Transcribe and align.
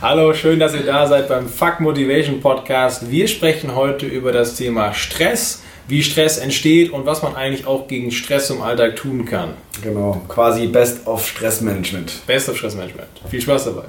Hallo, 0.00 0.32
schön, 0.32 0.60
dass 0.60 0.74
ihr 0.74 0.84
da 0.84 1.08
seid 1.08 1.26
beim 1.28 1.48
Fuck 1.48 1.80
Motivation 1.80 2.40
Podcast. 2.40 3.10
Wir 3.10 3.26
sprechen 3.26 3.74
heute 3.74 4.06
über 4.06 4.30
das 4.30 4.54
Thema 4.54 4.94
Stress, 4.94 5.64
wie 5.88 6.04
Stress 6.04 6.38
entsteht 6.38 6.92
und 6.92 7.04
was 7.04 7.20
man 7.20 7.34
eigentlich 7.34 7.66
auch 7.66 7.88
gegen 7.88 8.12
Stress 8.12 8.48
im 8.50 8.62
Alltag 8.62 8.94
tun 8.94 9.24
kann. 9.24 9.54
Genau, 9.82 10.22
quasi 10.28 10.68
Best 10.68 11.04
of 11.08 11.26
Stressmanagement. 11.26 12.24
Best 12.28 12.48
of 12.48 12.56
Stressmanagement. 12.56 13.08
Viel 13.28 13.40
Spaß 13.40 13.64
dabei. 13.64 13.86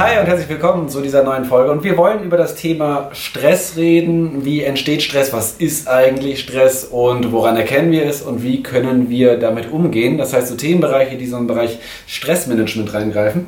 Hi 0.00 0.18
und 0.18 0.24
herzlich 0.24 0.48
willkommen 0.48 0.88
zu 0.88 1.02
dieser 1.02 1.22
neuen 1.22 1.44
Folge. 1.44 1.70
Und 1.70 1.84
wir 1.84 1.94
wollen 1.98 2.22
über 2.22 2.38
das 2.38 2.54
Thema 2.54 3.10
Stress 3.12 3.76
reden. 3.76 4.46
Wie 4.46 4.62
entsteht 4.62 5.02
Stress? 5.02 5.30
Was 5.34 5.56
ist 5.58 5.88
eigentlich 5.88 6.40
Stress? 6.40 6.86
Und 6.86 7.32
woran 7.32 7.58
erkennen 7.58 7.92
wir 7.92 8.06
es? 8.06 8.22
Und 8.22 8.42
wie 8.42 8.62
können 8.62 9.10
wir 9.10 9.36
damit 9.36 9.70
umgehen? 9.70 10.16
Das 10.16 10.32
heißt, 10.32 10.48
so 10.48 10.54
Themenbereiche, 10.54 11.18
die 11.18 11.26
so 11.26 11.36
im 11.36 11.46
Bereich 11.46 11.80
Stressmanagement 12.06 12.94
reingreifen. 12.94 13.44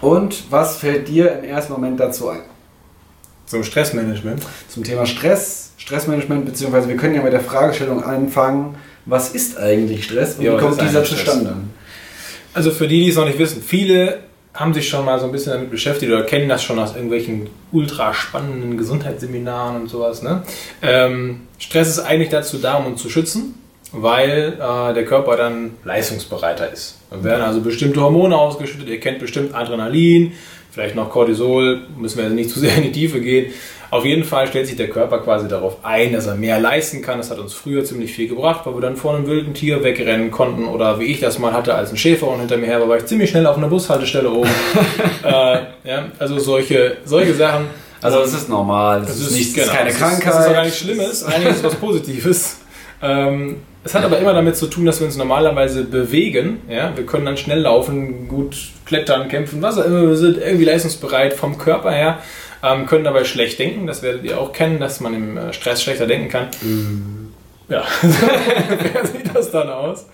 Und 0.00 0.44
was 0.48 0.76
fällt 0.76 1.08
dir 1.08 1.40
im 1.40 1.44
ersten 1.50 1.72
Moment 1.72 1.98
dazu 1.98 2.28
ein? 2.28 2.42
Zum 3.46 3.64
Stressmanagement? 3.64 4.44
Zum 4.68 4.84
Thema 4.84 5.06
Stress, 5.06 5.72
Stressmanagement, 5.78 6.44
beziehungsweise 6.44 6.88
wir 6.88 6.96
können 6.96 7.16
ja 7.16 7.22
mit 7.22 7.32
der 7.32 7.40
Fragestellung 7.40 8.04
anfangen, 8.04 8.76
was 9.06 9.30
ist 9.30 9.58
eigentlich 9.58 10.04
Stress 10.04 10.36
und 10.36 10.44
Ja, 10.44 10.54
wie 10.54 10.60
kommt 10.60 10.80
dieser 10.80 11.02
zustande? 11.02 11.56
Also 12.52 12.70
für 12.70 12.86
die, 12.86 13.00
die 13.00 13.10
es 13.10 13.16
noch 13.16 13.26
nicht 13.26 13.40
wissen, 13.40 13.60
viele 13.60 14.20
haben 14.54 14.72
sich 14.72 14.88
schon 14.88 15.04
mal 15.04 15.18
so 15.18 15.26
ein 15.26 15.32
bisschen 15.32 15.52
damit 15.52 15.70
beschäftigt 15.70 16.12
oder 16.12 16.22
kennen 16.22 16.48
das 16.48 16.62
schon 16.62 16.78
aus 16.78 16.94
irgendwelchen 16.94 17.50
ultra 17.72 18.14
spannenden 18.14 18.78
Gesundheitsseminaren 18.78 19.82
und 19.82 19.88
sowas. 19.88 20.22
Ne? 20.22 20.42
Ähm, 20.80 21.42
Stress 21.58 21.88
ist 21.88 21.98
eigentlich 21.98 22.28
dazu 22.28 22.58
da, 22.58 22.76
um 22.76 22.86
uns 22.86 23.02
zu 23.02 23.10
schützen, 23.10 23.54
weil 23.90 24.54
äh, 24.60 24.94
der 24.94 25.04
Körper 25.04 25.36
dann 25.36 25.72
leistungsbereiter 25.84 26.72
ist. 26.72 26.98
Da 27.10 27.24
werden 27.24 27.42
also 27.42 27.60
bestimmte 27.60 28.00
Hormone 28.00 28.36
ausgeschüttet, 28.36 28.88
ihr 28.88 29.00
kennt 29.00 29.18
bestimmt 29.18 29.54
Adrenalin, 29.54 30.32
vielleicht 30.70 30.94
noch 30.94 31.10
Cortisol, 31.10 31.82
müssen 31.98 32.18
wir 32.18 32.24
also 32.24 32.36
nicht 32.36 32.50
zu 32.50 32.60
sehr 32.60 32.76
in 32.76 32.84
die 32.84 32.92
Tiefe 32.92 33.20
gehen. 33.20 33.52
Auf 33.94 34.04
jeden 34.04 34.24
Fall 34.24 34.48
stellt 34.48 34.66
sich 34.66 34.74
der 34.74 34.90
Körper 34.90 35.18
quasi 35.18 35.46
darauf 35.46 35.76
ein, 35.84 36.12
dass 36.12 36.26
er 36.26 36.34
mehr 36.34 36.58
leisten 36.58 37.00
kann. 37.00 37.18
Das 37.18 37.30
hat 37.30 37.38
uns 37.38 37.54
früher 37.54 37.84
ziemlich 37.84 38.12
viel 38.12 38.28
gebracht, 38.28 38.62
weil 38.64 38.74
wir 38.74 38.80
dann 38.80 38.96
vor 38.96 39.14
einem 39.14 39.28
wilden 39.28 39.54
Tier 39.54 39.84
wegrennen 39.84 40.32
konnten. 40.32 40.64
Oder 40.64 40.98
wie 40.98 41.04
ich 41.04 41.20
das 41.20 41.38
mal 41.38 41.52
hatte, 41.52 41.76
als 41.76 41.92
ein 41.92 41.96
Schäferhund 41.96 42.40
hinter 42.40 42.56
mir 42.56 42.66
her 42.66 42.80
war, 42.80 42.88
war 42.88 42.96
ich 42.96 43.06
ziemlich 43.06 43.30
schnell 43.30 43.46
auf 43.46 43.56
einer 43.56 43.68
Bushaltestelle 43.68 44.28
oben. 44.28 44.50
äh, 45.22 45.28
ja, 45.84 46.06
also 46.18 46.40
solche, 46.40 46.96
solche 47.04 47.34
Sachen. 47.34 47.66
Also 48.02 48.18
es 48.22 48.34
ist 48.34 48.48
normal, 48.48 49.02
es 49.02 49.06
Das 49.06 49.20
ist, 49.20 49.30
nicht, 49.30 49.50
es 49.50 49.54
genau, 49.54 49.66
ist 49.66 49.72
keine 49.72 49.90
es 49.90 49.96
Krankheit. 49.96 50.26
Das 50.26 50.40
ist 50.40 50.46
auch 50.48 50.52
gar 50.52 50.64
nichts 50.64 50.78
Schlimmes, 50.80 51.24
eigentlich 51.24 51.50
ist 51.50 51.56
es 51.58 51.64
was 51.64 51.74
Positives. 51.76 52.56
Ähm, 53.00 53.56
es 53.84 53.94
hat 53.94 54.02
aber 54.02 54.18
immer 54.18 54.32
damit 54.32 54.56
zu 54.56 54.66
tun, 54.66 54.86
dass 54.86 55.00
wir 55.00 55.06
uns 55.06 55.16
normalerweise 55.16 55.84
bewegen. 55.84 56.62
Ja? 56.68 56.96
Wir 56.96 57.04
können 57.04 57.26
dann 57.26 57.36
schnell 57.36 57.60
laufen, 57.60 58.28
gut 58.28 58.56
klettern, 58.86 59.28
kämpfen, 59.28 59.60
was 59.60 59.78
auch 59.78 59.84
immer. 59.84 60.08
Wir 60.08 60.16
sind 60.16 60.38
irgendwie 60.38 60.64
leistungsbereit 60.64 61.34
vom 61.34 61.58
Körper 61.58 61.92
her, 61.92 62.18
können 62.86 63.04
dabei 63.04 63.24
schlecht 63.24 63.58
denken. 63.58 63.86
Das 63.86 64.02
werdet 64.02 64.24
ihr 64.24 64.40
auch 64.40 64.52
kennen, 64.52 64.80
dass 64.80 65.00
man 65.00 65.14
im 65.14 65.36
äh, 65.36 65.52
Stress 65.52 65.82
schlechter 65.82 66.06
denken 66.06 66.28
kann. 66.28 66.48
Ja, 67.66 67.82
so 68.02 69.12
sieht 69.12 69.34
das 69.34 69.50
dann 69.50 69.70
aus. 69.70 70.06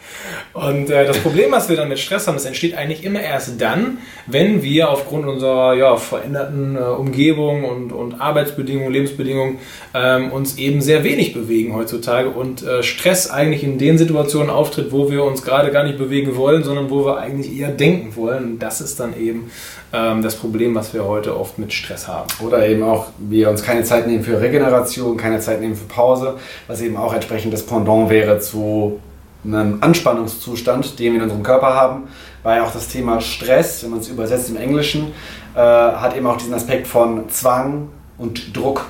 Und 0.52 0.88
äh, 0.88 1.04
das 1.04 1.18
Problem, 1.18 1.50
was 1.50 1.68
wir 1.68 1.76
dann 1.76 1.88
mit 1.88 1.98
Stress 1.98 2.28
haben, 2.28 2.34
das 2.34 2.44
entsteht 2.44 2.76
eigentlich 2.76 3.02
immer 3.02 3.20
erst 3.20 3.60
dann, 3.60 3.98
wenn 4.26 4.62
wir 4.62 4.88
aufgrund 4.88 5.26
unserer 5.26 5.74
ja, 5.74 5.96
veränderten 5.96 6.76
äh, 6.76 6.80
Umgebung 6.80 7.64
und, 7.64 7.92
und 7.92 8.20
Arbeitsbedingungen, 8.20 8.92
Lebensbedingungen 8.92 9.58
ähm, 9.94 10.30
uns 10.30 10.58
eben 10.58 10.80
sehr 10.80 11.02
wenig 11.02 11.32
bewegen 11.32 11.74
heutzutage 11.74 12.30
und 12.30 12.62
äh, 12.62 12.84
Stress 12.84 13.30
eigentlich 13.30 13.64
in 13.64 13.78
den 13.78 13.98
Situationen 13.98 14.50
auftritt, 14.50 14.92
wo 14.92 15.10
wir 15.10 15.24
uns 15.24 15.42
gerade 15.42 15.72
gar 15.72 15.82
nicht 15.82 15.98
bewegen 15.98 16.36
wollen, 16.36 16.62
sondern 16.62 16.88
wo 16.88 17.04
wir 17.04 17.18
eigentlich 17.18 17.58
eher 17.58 17.70
denken 17.70 18.14
wollen. 18.14 18.44
Und 18.44 18.58
das 18.60 18.80
ist 18.80 19.00
dann 19.00 19.18
eben 19.18 19.50
ähm, 19.92 20.22
das 20.22 20.36
Problem, 20.36 20.74
was 20.74 20.94
wir 20.94 21.04
heute 21.04 21.36
oft 21.36 21.58
mit 21.58 21.72
Stress 21.72 22.06
haben. 22.06 22.28
Oder 22.44 22.68
eben 22.68 22.82
auch, 22.82 23.08
wir 23.18 23.50
uns 23.50 23.62
keine 23.62 23.82
Zeit 23.82 24.06
nehmen 24.06 24.22
für 24.22 24.40
Regeneration, 24.40 25.16
keine 25.16 25.40
Zeit 25.40 25.60
nehmen 25.60 25.74
für 25.74 25.86
Pause, 25.86 26.36
was 26.68 26.80
eben 26.80 26.96
auch 26.96 27.12
entsprechend 27.12 27.39
das 27.48 27.64
Pendant 27.64 28.10
wäre 28.10 28.38
zu 28.40 29.00
einem 29.44 29.78
Anspannungszustand, 29.80 30.98
den 30.98 31.12
wir 31.12 31.18
in 31.18 31.22
unserem 31.22 31.42
Körper 31.42 31.74
haben, 31.74 32.08
weil 32.42 32.60
auch 32.60 32.72
das 32.72 32.88
Thema 32.88 33.20
Stress, 33.20 33.82
wenn 33.82 33.90
man 33.90 34.00
es 34.00 34.08
übersetzt 34.08 34.50
im 34.50 34.56
Englischen, 34.56 35.12
äh, 35.54 35.58
hat 35.58 36.16
eben 36.16 36.26
auch 36.26 36.36
diesen 36.36 36.54
Aspekt 36.54 36.86
von 36.86 37.28
Zwang 37.30 37.88
und 38.18 38.56
Druck. 38.56 38.86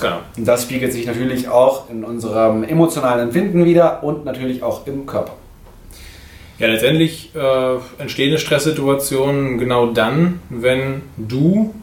Genau. 0.00 0.18
Und 0.36 0.46
das 0.46 0.62
spiegelt 0.62 0.92
sich 0.92 1.06
natürlich 1.06 1.48
auch 1.48 1.88
in 1.88 2.04
unserem 2.04 2.64
emotionalen 2.64 3.28
Empfinden 3.28 3.64
wieder 3.64 4.02
und 4.02 4.24
natürlich 4.24 4.62
auch 4.62 4.86
im 4.86 5.06
Körper. 5.06 5.32
Ja, 6.58 6.68
letztendlich 6.68 7.34
äh, 7.34 7.74
entstehen 7.98 8.30
eine 8.30 8.38
Stresssituation 8.38 9.58
genau 9.58 9.86
dann, 9.86 10.40
wenn 10.50 11.02
du 11.16 11.74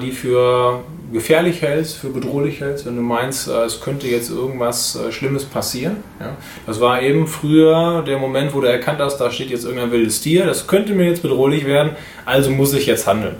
die 0.00 0.12
für 0.12 0.84
gefährlich 1.14 1.62
hältst, 1.62 1.96
für 1.96 2.08
bedrohlich 2.08 2.60
hältst, 2.60 2.86
wenn 2.86 2.96
du 2.96 3.02
meinst, 3.02 3.48
äh, 3.48 3.64
es 3.64 3.80
könnte 3.80 4.08
jetzt 4.08 4.30
irgendwas 4.30 4.96
äh, 4.96 5.12
Schlimmes 5.12 5.44
passieren. 5.44 5.96
Ja? 6.20 6.36
Das 6.66 6.80
war 6.80 7.00
eben 7.00 7.26
früher 7.26 8.02
der 8.06 8.18
Moment, 8.18 8.54
wo 8.54 8.60
du 8.60 8.66
erkannt 8.66 8.98
hast, 8.98 9.18
da 9.18 9.30
steht 9.30 9.50
jetzt 9.50 9.64
irgendein 9.64 9.92
wildes 9.92 10.20
Tier, 10.20 10.44
das 10.44 10.66
könnte 10.66 10.92
mir 10.92 11.06
jetzt 11.06 11.22
bedrohlich 11.22 11.66
werden, 11.66 11.92
also 12.26 12.50
muss 12.50 12.74
ich 12.74 12.86
jetzt 12.86 13.06
handeln. 13.06 13.36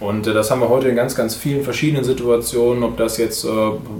Und 0.00 0.26
äh, 0.26 0.34
das 0.34 0.50
haben 0.50 0.60
wir 0.60 0.68
heute 0.68 0.88
in 0.88 0.96
ganz, 0.96 1.14
ganz 1.14 1.34
vielen 1.34 1.64
verschiedenen 1.64 2.04
Situationen, 2.04 2.82
ob 2.82 2.96
das 2.98 3.16
jetzt 3.16 3.44
äh, 3.44 3.48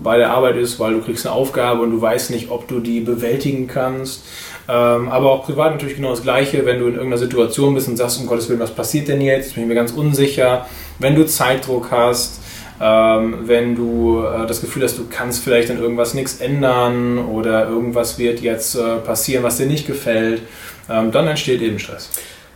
bei 0.02 0.18
der 0.18 0.30
Arbeit 0.30 0.56
ist, 0.56 0.78
weil 0.78 0.92
du 0.92 1.00
kriegst 1.00 1.26
eine 1.26 1.34
Aufgabe 1.34 1.82
und 1.82 1.92
du 1.92 2.00
weißt 2.00 2.30
nicht, 2.30 2.50
ob 2.50 2.68
du 2.68 2.80
die 2.80 3.00
bewältigen 3.00 3.66
kannst. 3.68 4.22
Ähm, 4.66 5.08
aber 5.08 5.30
auch 5.30 5.44
privat 5.44 5.72
natürlich 5.72 5.96
genau 5.96 6.10
das 6.10 6.22
Gleiche, 6.22 6.64
wenn 6.64 6.78
du 6.78 6.86
in 6.86 6.94
irgendeiner 6.94 7.18
Situation 7.18 7.74
bist 7.74 7.88
und 7.88 7.96
sagst, 7.96 8.18
um 8.20 8.26
Gottes 8.26 8.48
Willen, 8.48 8.60
was 8.60 8.74
passiert 8.74 9.08
denn 9.08 9.20
jetzt? 9.20 9.54
Bin 9.54 9.64
ich 9.64 9.68
mir 9.68 9.74
ganz 9.74 9.92
unsicher. 9.92 10.66
Wenn 10.98 11.14
du 11.14 11.26
Zeitdruck 11.26 11.90
hast, 11.90 12.40
ähm, 12.80 13.38
wenn 13.42 13.76
du 13.76 14.24
äh, 14.24 14.46
das 14.46 14.60
Gefühl 14.60 14.82
hast, 14.82 14.98
du 14.98 15.06
kannst 15.08 15.42
vielleicht 15.42 15.70
an 15.70 15.78
irgendwas 15.78 16.14
nichts 16.14 16.40
ändern 16.40 17.18
oder 17.18 17.68
irgendwas 17.68 18.18
wird 18.18 18.40
jetzt 18.40 18.74
äh, 18.74 18.96
passieren, 18.96 19.44
was 19.44 19.58
dir 19.58 19.66
nicht 19.66 19.86
gefällt, 19.86 20.42
ähm, 20.90 21.12
dann 21.12 21.28
entsteht 21.28 21.62
eben 21.62 21.78
Stress. 21.78 22.10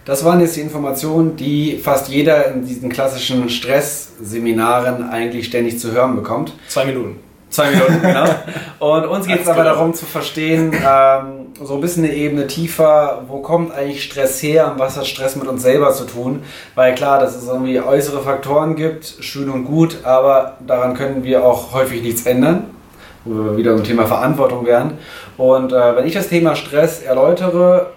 Das 0.05 0.25
waren 0.25 0.41
jetzt 0.41 0.57
die 0.57 0.63
Informationen, 0.63 1.37
die 1.37 1.79
fast 1.83 2.09
jeder 2.09 2.51
in 2.53 2.67
diesen 2.67 2.89
klassischen 2.89 3.49
Stressseminaren 3.51 5.09
eigentlich 5.09 5.47
ständig 5.47 5.79
zu 5.79 5.93
hören 5.93 6.17
bekommt. 6.17 6.55
Zwei 6.67 6.87
Minuten. 6.87 7.21
Zwei 7.51 7.71
Minuten, 7.71 8.01
genau. 8.01 8.25
Und 8.79 9.07
uns 9.07 9.27
geht 9.27 9.43
es 9.43 9.49
aber 9.49 9.65
darum 9.65 9.95
zu 9.95 10.05
verstehen, 10.05 10.73
ähm, 10.73 11.38
so 11.63 11.75
ein 11.75 11.81
bisschen 11.81 12.05
eine 12.05 12.15
Ebene 12.15 12.47
tiefer, 12.47 13.25
wo 13.29 13.39
kommt 13.39 13.73
eigentlich 13.73 14.05
Stress 14.05 14.43
her 14.43 14.71
und 14.73 14.79
was 14.79 14.97
hat 14.97 15.07
Stress 15.07 15.37
mit 15.37 15.47
uns 15.47 15.63
selber 15.63 15.93
zu 15.93 16.05
tun? 16.05 16.43
Weil 16.75 16.95
klar, 16.95 17.19
dass 17.19 17.37
es 17.37 17.49
irgendwie 17.49 17.81
äußere 17.81 18.23
Faktoren 18.23 18.77
gibt, 18.77 19.17
schön 19.21 19.49
und 19.49 19.65
gut, 19.65 19.99
aber 20.05 20.59
daran 20.67 20.95
können 20.95 21.25
wir 21.25 21.45
auch 21.45 21.73
häufig 21.73 22.03
nichts 22.03 22.27
ändern, 22.27 22.65
wo 23.25 23.45
wir 23.45 23.57
wieder 23.57 23.73
im 23.73 23.85
Thema 23.85 24.07
Verantwortung 24.07 24.67
wären. 24.67 24.99
Und 25.37 25.73
äh, 25.73 25.97
wenn 25.97 26.07
ich 26.07 26.15
das 26.15 26.29
Thema 26.29 26.55
Stress 26.55 27.03
erläutere, 27.03 27.91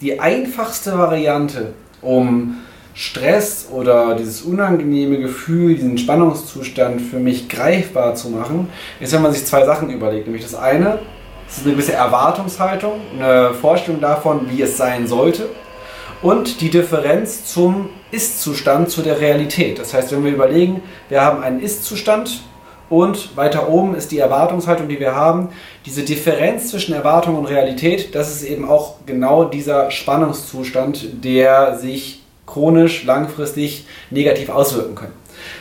die 0.00 0.20
einfachste 0.20 0.98
Variante, 0.98 1.72
um 2.02 2.56
Stress 2.94 3.68
oder 3.72 4.14
dieses 4.14 4.42
unangenehme 4.42 5.18
Gefühl, 5.18 5.74
diesen 5.74 5.98
Spannungszustand 5.98 7.00
für 7.00 7.18
mich 7.18 7.48
greifbar 7.48 8.14
zu 8.14 8.30
machen, 8.30 8.68
ist, 9.00 9.12
wenn 9.12 9.22
man 9.22 9.32
sich 9.32 9.44
zwei 9.44 9.64
Sachen 9.64 9.90
überlegt. 9.90 10.26
Nämlich 10.26 10.44
das 10.44 10.54
eine, 10.54 11.00
es 11.48 11.58
ist 11.58 11.64
eine 11.64 11.74
gewisse 11.74 11.92
Erwartungshaltung, 11.92 13.00
eine 13.18 13.54
Vorstellung 13.54 14.00
davon, 14.00 14.50
wie 14.50 14.62
es 14.62 14.76
sein 14.76 15.06
sollte. 15.06 15.48
Und 16.22 16.60
die 16.60 16.70
Differenz 16.70 17.44
zum 17.44 17.90
Ist-Zustand, 18.10 18.90
zu 18.90 19.02
der 19.02 19.20
Realität. 19.20 19.78
Das 19.78 19.92
heißt, 19.92 20.10
wenn 20.12 20.24
wir 20.24 20.32
überlegen, 20.32 20.82
wir 21.08 21.20
haben 21.20 21.42
einen 21.42 21.60
Ist-Zustand 21.60 22.40
und 22.88 23.36
weiter 23.36 23.68
oben 23.68 23.94
ist 23.94 24.12
die 24.12 24.18
Erwartungshaltung, 24.18 24.88
die 24.88 25.00
wir 25.00 25.14
haben. 25.14 25.48
Diese 25.84 26.02
Differenz 26.02 26.70
zwischen 26.70 26.94
Erwartung 26.94 27.36
und 27.36 27.46
Realität, 27.46 28.14
das 28.14 28.30
ist 28.30 28.42
eben 28.42 28.68
auch 28.68 28.96
genau 29.04 29.44
dieser 29.44 29.90
Spannungszustand, 29.90 31.24
der 31.24 31.76
sich 31.76 32.22
chronisch, 32.46 33.04
langfristig 33.04 33.86
negativ 34.10 34.48
auswirken 34.48 34.94
kann. 34.94 35.12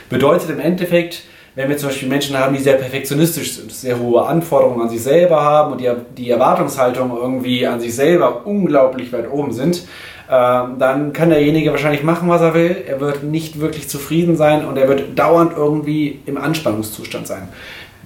Bedeutet 0.10 0.50
im 0.50 0.60
Endeffekt, 0.60 1.24
wenn 1.56 1.70
wir 1.70 1.78
zum 1.78 1.90
Beispiel 1.90 2.10
Menschen 2.10 2.38
haben, 2.38 2.56
die 2.56 2.62
sehr 2.62 2.76
perfektionistisch 2.76 3.54
sind, 3.54 3.72
sehr 3.72 4.00
hohe 4.00 4.26
Anforderungen 4.26 4.82
an 4.82 4.90
sich 4.90 5.04
selber 5.04 5.42
haben 5.42 5.74
und 5.74 5.82
die, 5.82 5.90
die 6.18 6.30
Erwartungshaltung 6.30 7.16
irgendwie 7.16 7.68
an 7.68 7.80
sich 7.80 7.96
selber 7.96 8.46
unglaublich 8.46 9.14
weit 9.14 9.32
oben 9.32 9.52
sind, 9.52 9.84
ähm, 10.32 10.76
dann 10.80 11.14
kann 11.14 11.30
derjenige 11.30 11.72
wahrscheinlich 11.72 12.04
machen, 12.04 12.30
was 12.30 12.42
er 12.42 12.54
will. 12.54 12.76
Er 12.88 13.00
wird 13.00 13.24
nicht 13.24 13.60
wirklich 13.60 13.88
zufrieden 13.88 14.36
sein 14.36 14.66
und 14.66 14.78
er 14.78 14.88
wird 14.88 15.18
dauernd 15.18 15.54
irgendwie 15.56 16.20
im 16.26 16.38
Anspannungszustand 16.38 17.28
sein. 17.28 17.50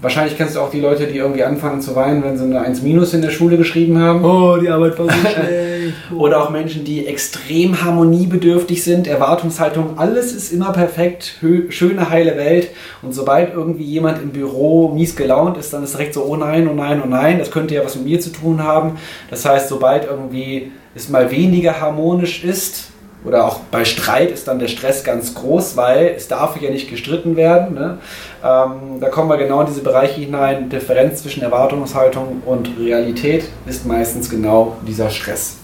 Wahrscheinlich 0.01 0.38
kennst 0.38 0.55
du 0.55 0.59
auch 0.59 0.69
die 0.69 0.81
Leute, 0.81 1.07
die 1.07 1.17
irgendwie 1.17 1.43
anfangen 1.43 1.81
zu 1.81 1.95
weinen, 1.95 2.23
wenn 2.23 2.38
sie 2.38 2.43
eine 2.43 2.61
1 2.61 2.81
Minus 2.83 3.13
in 3.13 3.21
der 3.21 3.31
Schule 3.31 3.57
geschrieben 3.57 3.97
haben. 4.00 4.23
Oh, 4.23 4.57
die 4.57 4.69
Arbeit 4.69 5.00
war 5.00 5.05
so 5.05 5.11
schlecht. 5.21 5.76
Oder 6.15 6.44
auch 6.44 6.49
Menschen, 6.49 6.83
die 6.83 7.07
extrem 7.07 7.83
harmoniebedürftig 7.83 8.83
sind, 8.83 9.07
Erwartungshaltung, 9.07 9.97
alles 9.97 10.33
ist 10.33 10.51
immer 10.51 10.71
perfekt, 10.71 11.39
schöne, 11.69 12.09
heile 12.09 12.38
Welt. 12.38 12.69
Und 13.01 13.13
sobald 13.13 13.53
irgendwie 13.53 13.83
jemand 13.83 14.21
im 14.21 14.29
Büro 14.29 14.89
mies 14.89 15.15
gelaunt 15.15 15.57
ist, 15.57 15.73
dann 15.73 15.83
ist 15.83 15.94
direkt 15.94 16.13
so, 16.13 16.23
oh 16.23 16.35
nein, 16.35 16.67
oh 16.67 16.73
nein, 16.73 17.01
oh 17.03 17.07
nein, 17.07 17.39
das 17.39 17.51
könnte 17.51 17.75
ja 17.75 17.83
was 17.83 17.95
mit 17.95 18.05
mir 18.05 18.19
zu 18.19 18.31
tun 18.31 18.63
haben. 18.63 18.97
Das 19.29 19.45
heißt, 19.45 19.69
sobald 19.69 20.05
irgendwie 20.05 20.71
es 20.95 21.09
mal 21.09 21.31
weniger 21.31 21.79
harmonisch 21.79 22.43
ist, 22.43 22.91
oder 23.27 23.45
auch 23.45 23.59
bei 23.71 23.83
Streit 23.83 24.31
ist 24.31 24.47
dann 24.47 24.59
der 24.59 24.67
Stress 24.67 25.03
ganz 25.03 25.33
groß, 25.33 25.75
weil 25.75 26.13
es 26.15 26.27
darf 26.27 26.59
ja 26.61 26.69
nicht 26.69 26.89
gestritten 26.89 27.35
werden. 27.35 27.75
Ne? 27.75 27.97
Ähm, 28.43 29.00
da 29.01 29.09
kommen 29.09 29.29
wir 29.29 29.38
genau 29.38 29.61
in 29.61 29.67
diese 29.67 29.81
Bereiche 29.81 30.21
hinein. 30.21 30.69
Differenz 30.69 31.23
zwischen 31.23 31.41
Erwartungshaltung 31.41 32.41
und 32.45 32.69
Realität 32.79 33.45
ist 33.65 33.85
meistens 33.85 34.29
genau 34.29 34.77
dieser 34.88 35.09
Stress. 35.09 35.57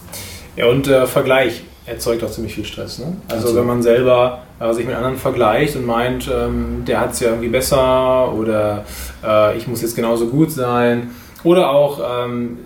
Ja, 0.55 0.67
und 0.67 0.87
äh, 0.87 1.07
Vergleich 1.07 1.63
erzeugt 1.85 2.23
auch 2.23 2.31
ziemlich 2.31 2.55
viel 2.55 2.65
Stress. 2.65 2.99
Ne? 2.99 3.17
Also, 3.27 3.47
also 3.47 3.59
wenn 3.59 3.67
man 3.67 3.81
selber 3.81 4.43
äh, 4.59 4.73
sich 4.73 4.85
mit 4.85 4.95
anderen 4.95 5.17
vergleicht 5.17 5.75
und 5.75 5.85
meint, 5.85 6.29
ähm, 6.33 6.83
der 6.87 6.99
hat 6.99 7.11
es 7.11 7.19
ja 7.19 7.29
irgendwie 7.29 7.49
besser 7.49 8.33
oder 8.33 8.85
äh, 9.23 9.57
ich 9.57 9.67
muss 9.67 9.81
jetzt 9.81 9.95
genauso 9.95 10.27
gut 10.27 10.51
sein 10.51 11.11
oder 11.43 11.71
auch 11.71 11.99
ähm, 12.25 12.57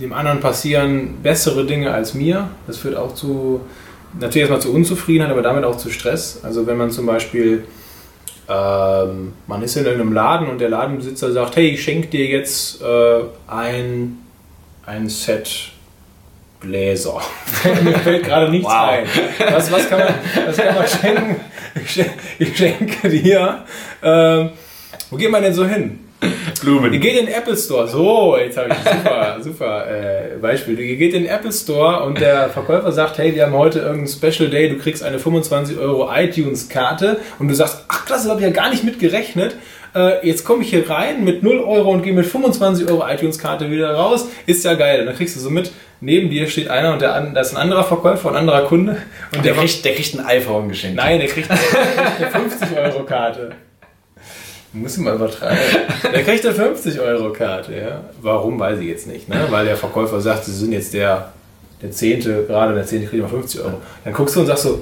dem 0.00 0.12
anderen 0.12 0.40
passieren 0.40 1.18
bessere 1.22 1.64
Dinge 1.64 1.92
als 1.92 2.12
mir, 2.12 2.50
das 2.66 2.76
führt 2.76 2.96
auch 2.96 3.14
zu 3.14 3.60
natürlich 4.18 4.42
erstmal 4.42 4.60
zu 4.60 4.72
Unzufriedenheit, 4.72 5.30
aber 5.30 5.42
damit 5.42 5.64
auch 5.64 5.76
zu 5.76 5.90
Stress. 5.90 6.40
Also 6.42 6.66
wenn 6.66 6.76
man 6.76 6.90
zum 6.90 7.06
Beispiel, 7.06 7.64
ähm, 8.48 9.32
man 9.46 9.62
ist 9.62 9.76
in 9.76 9.84
irgendeinem 9.84 10.12
Laden 10.12 10.48
und 10.48 10.60
der 10.60 10.70
Ladenbesitzer 10.70 11.32
sagt, 11.32 11.56
hey, 11.56 11.68
ich 11.70 11.82
schenke 11.82 12.08
dir 12.08 12.26
jetzt 12.26 12.82
äh, 12.82 13.20
ein, 13.46 14.18
ein 14.86 15.08
Set 15.08 15.72
Bläser. 16.66 17.20
Mir 17.82 17.98
fällt 17.98 18.24
gerade 18.24 18.50
nichts 18.50 18.66
wow. 18.66 18.90
ein. 18.90 19.06
Was, 19.52 19.70
was, 19.70 19.88
kann 19.88 20.00
man, 20.00 20.14
was 20.46 20.56
kann 20.56 20.74
man 20.74 20.86
schenken? 20.86 21.40
Ich 22.38 22.56
schenke 22.56 23.08
dir. 23.08 23.64
Ähm, 24.02 24.50
wo 25.10 25.16
geht 25.16 25.30
man 25.30 25.42
denn 25.42 25.54
so 25.54 25.66
hin? 25.66 26.00
Blumen. 26.60 26.92
Ihr 26.92 26.98
geht 26.98 27.18
in 27.18 27.26
den 27.26 27.34
Apple 27.34 27.56
Store. 27.56 27.86
So, 27.86 28.36
jetzt 28.36 28.56
habe 28.56 28.70
ich 28.70 28.74
ein 28.74 28.98
super, 28.98 29.36
super 29.40 29.86
äh, 29.86 30.36
Beispiel. 30.40 30.78
Ihr 30.80 30.96
geht 30.96 31.14
in 31.14 31.24
den 31.24 31.32
Apple 31.32 31.52
Store 31.52 32.02
und 32.04 32.20
der 32.20 32.48
Verkäufer 32.48 32.90
sagt, 32.92 33.18
hey, 33.18 33.34
wir 33.34 33.44
haben 33.44 33.52
heute 33.52 33.80
irgendeinen 33.80 34.08
Special 34.08 34.48
Day, 34.48 34.68
du 34.70 34.78
kriegst 34.78 35.02
eine 35.02 35.18
25 35.18 35.78
Euro 35.78 36.10
iTunes-Karte 36.12 37.20
und 37.38 37.48
du 37.48 37.54
sagst, 37.54 37.84
ach 37.88 38.06
das 38.06 38.28
habe 38.28 38.40
ich 38.40 38.46
ja 38.46 38.52
gar 38.52 38.70
nicht 38.70 38.84
mit 38.84 38.98
gerechnet. 38.98 39.56
Äh, 39.96 40.26
jetzt 40.26 40.44
komme 40.44 40.62
ich 40.62 40.70
hier 40.70 40.88
rein 40.90 41.24
mit 41.24 41.42
0 41.42 41.60
Euro 41.60 41.90
und 41.90 42.02
gehe 42.02 42.12
mit 42.12 42.26
25 42.26 42.88
Euro 42.88 43.08
iTunes-Karte 43.08 43.70
wieder 43.70 43.94
raus. 43.94 44.26
Ist 44.44 44.64
ja 44.64 44.74
geil. 44.74 45.00
Und 45.00 45.06
dann 45.06 45.16
kriegst 45.16 45.34
du 45.36 45.40
so 45.40 45.48
mit, 45.48 45.72
neben 46.00 46.28
dir 46.28 46.48
steht 46.48 46.68
einer 46.68 46.92
und 46.92 47.00
der, 47.00 47.18
da 47.20 47.40
ist 47.40 47.54
ein 47.54 47.56
anderer 47.56 47.84
Verkäufer, 47.84 48.28
ein 48.28 48.36
anderer 48.36 48.66
Kunde. 48.66 48.98
Und, 49.34 49.44
der, 49.44 49.54
der, 49.54 49.54
kriegt, 49.54 49.84
der 49.84 49.94
kriegt 49.94 50.18
ein 50.18 50.26
iPhone 50.26 50.68
geschenkt. 50.68 50.96
Nein, 50.96 51.18
der 51.18 51.28
kriegt 51.28 51.50
eine 51.50 51.60
50 52.30 52.76
Euro 52.76 53.04
Karte. 53.04 53.52
Muss 54.72 54.98
ich 54.98 55.02
mal 55.02 55.14
übertreiben. 55.14 55.56
Der 56.12 56.22
kriegt 56.22 56.44
eine 56.44 56.54
50-Euro-Karte, 56.54 57.74
ja. 57.74 58.00
Warum, 58.20 58.60
weiß 58.60 58.78
ich 58.80 58.88
jetzt 58.88 59.06
nicht, 59.06 59.26
ne? 59.26 59.46
Weil 59.48 59.64
der 59.64 59.76
Verkäufer 59.76 60.20
sagt, 60.20 60.44
sie 60.44 60.52
sind 60.52 60.72
jetzt 60.72 60.92
der, 60.92 61.32
der 61.80 61.90
Zehnte, 61.92 62.44
gerade 62.46 62.74
der 62.74 62.84
Zehnte 62.84 63.08
kriegt 63.08 63.22
mal 63.22 63.28
50 63.28 63.62
Euro. 63.62 63.80
Dann 64.04 64.12
guckst 64.12 64.36
du 64.36 64.40
und 64.40 64.46
sagst 64.46 64.64
so, 64.64 64.80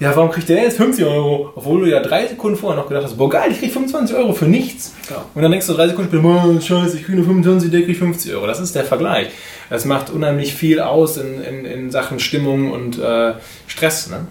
ja, 0.00 0.16
warum 0.16 0.30
kriegt 0.30 0.48
der 0.48 0.62
jetzt 0.62 0.78
50 0.78 1.04
Euro? 1.04 1.52
Obwohl 1.54 1.80
du 1.80 1.90
ja 1.90 2.00
drei 2.00 2.26
Sekunden 2.26 2.56
vorher 2.56 2.80
noch 2.80 2.88
gedacht 2.88 3.04
hast, 3.04 3.18
boah 3.18 3.28
geil, 3.28 3.50
ich 3.52 3.58
krieg 3.58 3.70
25 3.70 4.16
Euro 4.16 4.32
für 4.32 4.46
nichts. 4.46 4.94
Ja. 5.10 5.26
Und 5.34 5.42
dann 5.42 5.50
denkst 5.50 5.66
du 5.66 5.74
drei 5.74 5.88
Sekunden 5.88 6.08
später, 6.08 6.22
boah, 6.22 6.58
scheiße, 6.58 6.96
ich 6.96 7.04
krieg 7.04 7.16
nur 7.16 7.26
25, 7.26 7.70
der 7.70 7.82
kriegt 7.82 7.98
50 7.98 8.32
Euro. 8.32 8.46
Das 8.46 8.60
ist 8.60 8.74
der 8.74 8.84
Vergleich. 8.84 9.28
Das 9.68 9.84
macht 9.84 10.08
unheimlich 10.08 10.54
viel 10.54 10.80
aus 10.80 11.18
in, 11.18 11.42
in, 11.42 11.64
in 11.66 11.90
Sachen 11.90 12.18
Stimmung 12.18 12.72
und 12.72 12.98
äh, 12.98 13.34
Stress. 13.66 14.08
Ne? 14.08 14.26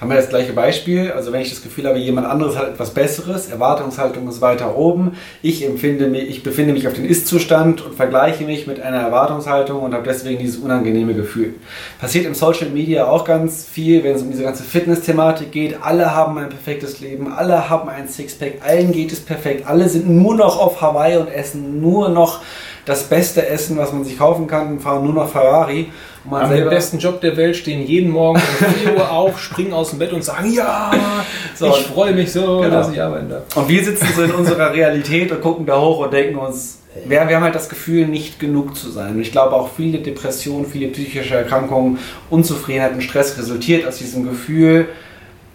Haben 0.00 0.08
wir 0.08 0.16
das 0.16 0.30
gleiche 0.30 0.52
Beispiel. 0.54 1.12
Also 1.12 1.30
wenn 1.32 1.42
ich 1.42 1.50
das 1.50 1.62
Gefühl 1.62 1.86
habe, 1.86 1.98
jemand 1.98 2.26
anderes 2.26 2.56
hat 2.56 2.68
etwas 2.68 2.94
Besseres, 2.94 3.48
Erwartungshaltung 3.48 4.26
ist 4.28 4.40
weiter 4.40 4.76
oben, 4.76 5.12
ich 5.42 5.64
empfinde 5.64 6.06
mich, 6.06 6.28
ich 6.28 6.42
befinde 6.42 6.72
mich 6.72 6.88
auf 6.88 6.94
den 6.94 7.04
Ist-Zustand 7.04 7.84
und 7.84 7.94
vergleiche 7.94 8.44
mich 8.44 8.66
mit 8.66 8.80
einer 8.80 8.98
Erwartungshaltung 8.98 9.82
und 9.82 9.92
habe 9.92 10.04
deswegen 10.04 10.38
dieses 10.38 10.56
unangenehme 10.56 11.14
Gefühl. 11.14 11.54
Passiert 12.00 12.24
im 12.24 12.34
Social 12.34 12.70
Media 12.70 13.06
auch 13.06 13.24
ganz 13.24 13.66
viel, 13.66 14.02
wenn 14.02 14.16
es 14.16 14.22
um 14.22 14.30
diese 14.30 14.42
ganze 14.42 14.62
Fitness-Thematik 14.62 15.52
geht. 15.52 15.76
Alle 15.82 16.14
haben 16.14 16.38
ein 16.38 16.48
perfektes 16.48 17.00
Leben, 17.00 17.32
alle 17.32 17.68
haben 17.68 17.90
ein 17.90 18.08
Sixpack, 18.08 18.54
allen 18.66 18.92
geht 18.92 19.12
es 19.12 19.20
perfekt, 19.20 19.66
alle 19.66 19.88
sind 19.88 20.08
nur 20.08 20.34
noch 20.34 20.58
auf 20.58 20.80
Hawaii 20.80 21.18
und 21.18 21.28
essen 21.28 21.82
nur 21.82 22.08
noch 22.08 22.40
das 22.86 23.04
beste 23.04 23.46
Essen, 23.46 23.76
was 23.76 23.92
man 23.92 24.04
sich 24.04 24.18
kaufen 24.18 24.46
kann, 24.46 24.80
fahren 24.80 25.04
nur 25.04 25.12
noch 25.12 25.28
Ferrari. 25.30 25.92
Und 26.24 26.32
man 26.32 26.42
haben 26.42 26.54
den 26.54 26.68
besten 26.68 26.98
Job 26.98 27.20
der 27.20 27.36
Welt, 27.36 27.56
stehen 27.56 27.86
jeden 27.86 28.10
Morgen 28.10 28.40
um 28.40 28.66
4 28.74 28.96
Uhr 28.96 29.10
auf, 29.10 29.40
springen 29.40 29.72
aus 29.72 29.90
dem 29.90 29.98
Bett 29.98 30.12
und 30.12 30.22
sagen, 30.22 30.52
ja, 30.52 30.90
so, 31.54 31.68
ich 31.68 31.86
freue 31.86 32.12
mich 32.12 32.32
so, 32.32 32.58
genau. 32.58 32.70
dass 32.70 32.90
ich 32.90 33.00
arbeiten 33.00 33.30
darf. 33.30 33.56
Und 33.56 33.68
wir 33.68 33.82
sitzen 33.82 34.06
so 34.14 34.22
in 34.22 34.32
unserer 34.32 34.72
Realität 34.72 35.32
und 35.32 35.40
gucken 35.40 35.64
da 35.64 35.80
hoch 35.80 36.00
und 36.00 36.12
denken 36.12 36.36
uns, 36.36 36.78
wir, 37.06 37.28
wir 37.28 37.36
haben 37.36 37.44
halt 37.44 37.54
das 37.54 37.68
Gefühl, 37.68 38.06
nicht 38.06 38.38
genug 38.38 38.76
zu 38.76 38.90
sein. 38.90 39.14
Und 39.14 39.20
ich 39.20 39.32
glaube 39.32 39.54
auch 39.54 39.70
viele 39.74 39.98
Depressionen, 39.98 40.66
viele 40.66 40.88
psychische 40.88 41.36
Erkrankungen, 41.36 41.98
Unzufriedenheit 42.28 42.92
und 42.92 43.02
Stress 43.02 43.38
resultiert 43.38 43.86
aus 43.86 43.98
diesem 43.98 44.28
Gefühl, 44.28 44.88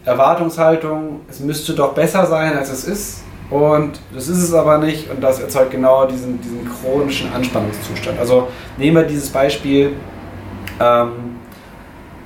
Erwartungshaltung, 0.06 1.22
es 1.30 1.40
müsste 1.40 1.74
doch 1.74 1.94
besser 1.94 2.26
sein, 2.26 2.58
als 2.58 2.72
es 2.72 2.86
ist. 2.86 3.24
Und 3.50 4.00
das 4.14 4.28
ist 4.28 4.42
es 4.42 4.54
aber 4.54 4.80
nicht 4.80 5.10
und 5.12 5.22
das 5.24 5.40
erzeugt 5.40 5.72
genau 5.72 6.06
diesen, 6.06 6.42
diesen 6.42 6.68
chronischen 6.68 7.32
Anspannungszustand. 7.32 8.18
Also 8.20 8.48
nehmen 8.78 8.98
wir 8.98 9.04
dieses 9.04 9.30
Beispiel. 9.30 9.92
Ähm, 10.80 11.38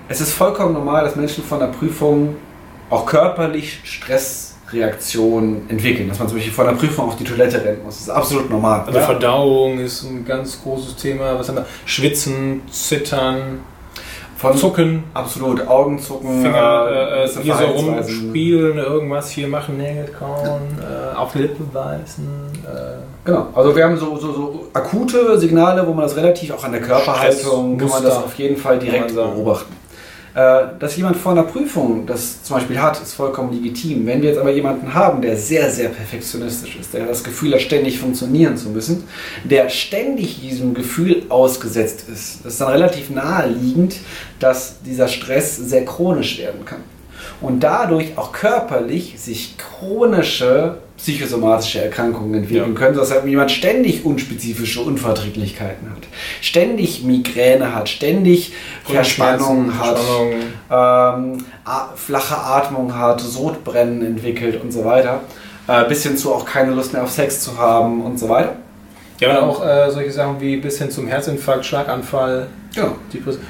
es 0.07 0.21
ist 0.21 0.33
vollkommen 0.33 0.73
normal, 0.73 1.03
dass 1.03 1.15
Menschen 1.15 1.43
von 1.43 1.59
der 1.59 1.67
Prüfung 1.67 2.35
auch 2.89 3.05
körperlich 3.05 3.81
Stressreaktionen 3.83 5.69
entwickeln. 5.69 6.09
Dass 6.09 6.19
man 6.19 6.27
zum 6.27 6.37
Beispiel 6.37 6.53
vor 6.53 6.65
der 6.65 6.71
Prüfung 6.73 7.07
auf 7.07 7.15
die 7.15 7.23
Toilette 7.23 7.63
rennen 7.63 7.83
muss. 7.83 7.95
Das 7.95 8.03
ist 8.03 8.09
absolut 8.09 8.49
normal. 8.49 8.83
Also 8.85 8.97
ja? 8.97 9.05
Verdauung 9.05 9.79
ist 9.79 10.03
ein 10.03 10.25
ganz 10.25 10.61
großes 10.61 10.95
Thema. 10.95 11.37
Was 11.37 11.49
haben 11.49 11.57
wir? 11.57 11.65
Schwitzen, 11.85 12.61
Zittern. 12.71 13.59
Von 14.39 14.55
Zucken. 14.55 15.03
Absolut, 15.13 15.67
Augenzucken. 15.67 16.41
Finger, 16.41 16.87
äh, 16.89 17.25
äh, 17.25 17.29
hier 17.41 17.55
so 17.55 17.65
rumspielen, 17.65 18.77
irgendwas 18.77 19.29
hier 19.31 19.49
machen, 19.49 19.77
Nägel 19.77 20.05
kauen, 20.17 20.61
äh, 20.79 21.17
auf 21.17 21.35
Lippe 21.35 21.63
beißen. 21.63 22.25
Äh. 22.63 23.25
Genau, 23.25 23.47
also 23.53 23.75
wir 23.75 23.83
haben 23.83 23.97
so, 23.97 24.17
so, 24.17 24.31
so 24.31 24.67
akute 24.73 25.37
Signale, 25.37 25.85
wo 25.85 25.91
man 25.91 26.03
das 26.03 26.15
relativ 26.15 26.51
auch 26.51 26.63
an 26.63 26.71
der 26.71 26.79
Körperhaltung, 26.79 27.77
kann 27.77 27.89
man 27.89 28.03
das 28.03 28.15
auf 28.15 28.33
jeden 28.35 28.55
Fall 28.55 28.79
direkt 28.79 29.13
beobachten. 29.13 29.75
Äh, 30.39 30.79
dass 30.79 30.95
jemand 30.95 31.17
vor 31.17 31.33
einer 31.33 31.43
Prüfung 31.43 32.05
das 32.05 32.43
zum 32.43 32.55
Beispiel 32.55 32.79
hat, 32.79 33.01
ist 33.01 33.13
vollkommen 33.13 33.51
legitim. 33.51 34.05
Wenn 34.05 34.21
wir 34.21 34.29
jetzt 34.29 34.39
aber 34.39 34.51
jemanden 34.51 34.93
haben, 34.93 35.21
der 35.21 35.35
sehr, 35.35 35.69
sehr 35.69 35.89
perfektionistisch 35.89 36.77
ist, 36.79 36.93
der 36.93 37.07
das 37.07 37.25
Gefühl 37.25 37.53
hat, 37.53 37.61
ständig 37.61 37.99
funktionieren 37.99 38.55
zu 38.55 38.69
müssen, 38.69 39.03
der 39.43 39.67
ständig 39.67 40.39
diesem 40.39 40.73
Gefühl 40.73 41.23
ausgesetzt 41.27 42.05
ist, 42.07 42.45
ist 42.45 42.61
dann 42.61 42.69
relativ 42.69 43.09
naheliegend, 43.09 43.97
dass 44.39 44.81
dieser 44.81 45.09
Stress 45.09 45.57
sehr 45.57 45.83
chronisch 45.83 46.39
werden 46.39 46.63
kann 46.63 46.83
und 47.41 47.61
dadurch 47.61 48.17
auch 48.17 48.31
körperlich 48.31 49.19
sich 49.19 49.57
chronische 49.57 50.77
psychosomatische 50.99 51.81
Erkrankungen 51.81 52.33
entwickeln 52.33 52.73
ja. 52.73 52.79
können, 52.79 52.97
dass 52.97 53.13
jemand 53.25 53.51
ständig 53.51 54.05
unspezifische 54.05 54.81
Unverträglichkeiten 54.81 55.89
hat, 55.89 56.07
ständig 56.41 57.03
Migräne 57.03 57.73
hat, 57.73 57.87
ständig 57.87 58.51
Verspannung 58.83 59.79
hat, 59.79 59.99
ähm, 60.69 61.45
flache 61.95 62.37
Atmung 62.37 62.97
hat, 62.97 63.21
Sodbrennen 63.21 64.05
entwickelt 64.05 64.61
und 64.61 64.73
so 64.73 64.83
weiter, 64.83 65.21
äh, 65.67 65.85
bis 65.87 66.03
hin 66.03 66.17
zu 66.17 66.33
auch 66.33 66.45
keine 66.45 66.71
Lust 66.71 66.91
mehr 66.91 67.03
auf 67.03 67.11
Sex 67.11 67.41
zu 67.41 67.57
haben 67.57 68.01
und 68.01 68.19
so 68.19 68.27
weiter. 68.27 68.57
Ja, 69.19 69.39
und 69.39 69.49
auch 69.49 69.65
äh, 69.65 69.91
solche 69.91 70.11
Sachen 70.11 70.39
wie 70.39 70.57
bis 70.57 70.77
hin 70.77 70.89
zum 70.89 71.07
Herzinfarkt, 71.07 71.65
Schlaganfall, 71.65 72.47
ja. 72.75 72.95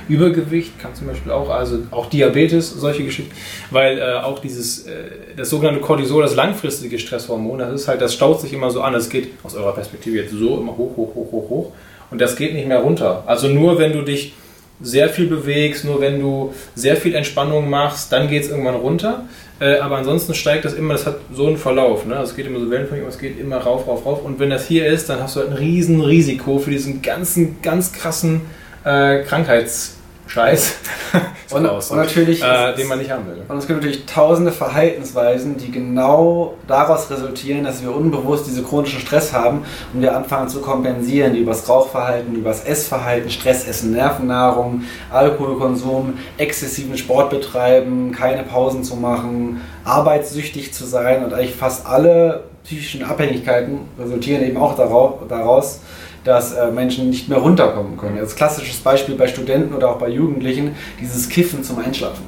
Übergewicht 0.07 0.79
kann 0.79 0.95
zum 0.95 1.07
Beispiel 1.07 1.31
auch, 1.31 1.49
also 1.49 1.79
auch 1.91 2.07
Diabetes, 2.07 2.71
solche 2.71 3.03
Geschichten, 3.03 3.31
weil 3.69 3.99
äh, 3.99 4.13
auch 4.23 4.39
dieses, 4.39 4.88
äh, 4.88 4.93
das 5.35 5.49
sogenannte 5.49 5.81
Cortisol, 5.81 6.23
das 6.23 6.35
langfristige 6.35 6.97
Stresshormon, 6.97 7.59
das 7.59 7.73
ist 7.73 7.88
halt, 7.88 8.01
das 8.01 8.13
staut 8.13 8.41
sich 8.41 8.53
immer 8.53 8.71
so 8.71 8.81
an, 8.81 8.95
es 8.95 9.09
geht 9.09 9.31
aus 9.43 9.55
eurer 9.55 9.73
Perspektive 9.73 10.17
jetzt 10.17 10.31
so 10.31 10.57
immer 10.57 10.71
hoch, 10.71 10.95
hoch, 10.95 11.15
hoch, 11.15 11.31
hoch, 11.31 11.49
hoch 11.49 11.71
und 12.11 12.19
das 12.19 12.35
geht 12.35 12.53
nicht 12.53 12.67
mehr 12.67 12.79
runter. 12.79 13.23
Also 13.25 13.49
nur 13.49 13.77
wenn 13.77 13.93
du 13.93 14.01
dich 14.01 14.33
sehr 14.81 15.09
viel 15.09 15.27
bewegst, 15.27 15.85
nur 15.85 15.99
wenn 15.99 16.19
du 16.19 16.53
sehr 16.75 16.95
viel 16.95 17.13
Entspannung 17.13 17.69
machst, 17.69 18.11
dann 18.11 18.29
geht 18.29 18.43
es 18.43 18.49
irgendwann 18.49 18.75
runter. 18.75 19.25
Äh, 19.60 19.78
aber 19.80 19.98
ansonsten 19.98 20.34
steigt 20.34 20.66
das 20.66 20.74
immer, 20.74 20.94
das 20.94 21.06
hat 21.06 21.18
so 21.34 21.48
einen 21.48 21.58
Verlauf. 21.58 22.06
Ne? 22.06 22.16
Es 22.16 22.36
geht 22.36 22.48
immer 22.48 22.60
so 22.60 22.70
wellenförmig, 22.70 23.06
es 23.08 23.20
geht 23.20 23.39
immer 23.39 23.58
rauf, 23.58 23.88
rauf, 23.88 24.06
rauf. 24.06 24.24
Und 24.24 24.39
wenn 24.39 24.50
das 24.50 24.68
hier 24.68 24.88
ist, 24.88 25.10
dann 25.10 25.22
hast 25.22 25.36
du 25.36 25.42
halt 25.42 25.51
ein 25.51 25.58
riesen 25.58 26.01
Risiko 26.01 26.60
für 26.60 26.72
diesen 26.72 27.01
ganzen, 27.01 27.62
ganz 27.62 27.92
krassen 27.92 28.42
äh, 28.86 29.24
Krankheitsverlauf. 29.24 29.99
Scheiß. 30.29 30.75
und, 31.50 31.65
und, 31.65 31.91
natürlich, 31.95 32.43
äh, 32.43 32.75
den 32.75 32.88
man 32.88 33.00
nicht 33.00 33.09
haben 33.09 33.25
will. 33.25 33.41
Und 33.48 33.57
es 33.57 33.65
gibt 33.65 33.79
natürlich 33.81 34.05
tausende 34.05 34.51
Verhaltensweisen, 34.51 35.57
die 35.57 35.71
genau 35.71 36.53
daraus 36.67 37.09
resultieren, 37.09 37.63
dass 37.63 37.81
wir 37.81 37.95
unbewusst 37.95 38.45
diese 38.45 38.62
chronischen 38.62 39.00
Stress 39.00 39.33
haben 39.33 39.63
und 39.91 40.03
wir 40.03 40.15
anfangen 40.15 40.48
zu 40.48 40.62
kompensieren, 40.62 41.33
die 41.33 41.39
übers 41.39 41.67
Rauchverhalten, 41.67 42.36
übers 42.36 42.63
Essverhalten, 42.63 43.31
Stressessen, 43.31 43.91
Nervennahrung, 43.91 44.83
Alkoholkonsum, 45.12 46.19
exzessiven 46.38 46.95
Sport 46.95 47.31
betreiben, 47.31 48.12
keine 48.12 48.43
Pausen 48.43 48.83
zu 48.83 48.95
machen, 48.98 49.62
arbeitssüchtig 49.83 50.74
zu 50.74 50.86
sein 50.86 51.25
und 51.25 51.33
eigentlich 51.33 51.55
fast 51.55 51.88
alle 51.88 52.43
psychischen 52.63 53.03
Abhängigkeiten 53.03 53.79
resultieren 53.98 54.43
eben 54.43 54.57
auch 54.57 54.75
daraus, 54.75 55.79
dass 56.23 56.53
äh, 56.53 56.71
Menschen 56.71 57.09
nicht 57.09 57.29
mehr 57.29 57.39
runterkommen 57.39 57.97
können. 57.97 58.17
Als 58.17 58.35
klassisches 58.35 58.77
Beispiel 58.79 59.15
bei 59.15 59.27
Studenten 59.27 59.73
oder 59.73 59.89
auch 59.89 59.97
bei 59.97 60.09
Jugendlichen 60.09 60.75
dieses 60.99 61.29
Kiffen 61.29 61.63
zum 61.63 61.79
Einschlafen. 61.79 62.23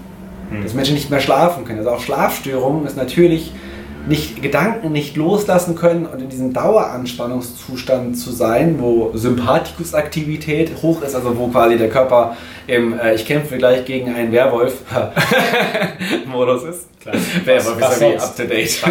Mhm. 0.49 0.63
Dass 0.63 0.73
Menschen 0.73 0.95
nicht 0.95 1.09
mehr 1.09 1.19
schlafen 1.19 1.65
können. 1.65 1.79
Also 1.79 1.91
auch 1.91 2.01
Schlafstörungen 2.01 2.85
ist 2.85 2.97
natürlich 2.97 3.51
nicht 4.07 4.41
Gedanken 4.41 4.91
nicht 4.91 5.15
loslassen 5.15 5.75
können 5.75 6.05
und 6.05 6.21
in 6.21 6.29
diesem 6.29 6.53
Daueranspannungszustand 6.53 8.17
zu 8.17 8.31
sein, 8.31 8.77
wo 8.79 9.11
Sympathikusaktivität 9.13 10.81
hoch 10.81 11.01
ist, 11.03 11.15
also 11.15 11.37
wo 11.37 11.47
quasi 11.47 11.77
der 11.77 11.89
Körper 11.89 12.35
im 12.67 12.97
äh, 12.97 13.15
Ich 13.15 13.25
kämpfe 13.25 13.57
gleich 13.57 13.85
gegen 13.85 14.13
einen 14.13 14.31
Werwolf 14.31 14.81
Modus 16.25 16.63
ist. 16.69 16.87
Klar. 17.01 17.15
Werwolf 17.45 17.91
ist 17.91 18.01
ja 18.01 18.09
up 18.09 18.35
to 18.35 18.43
date. 18.43 18.81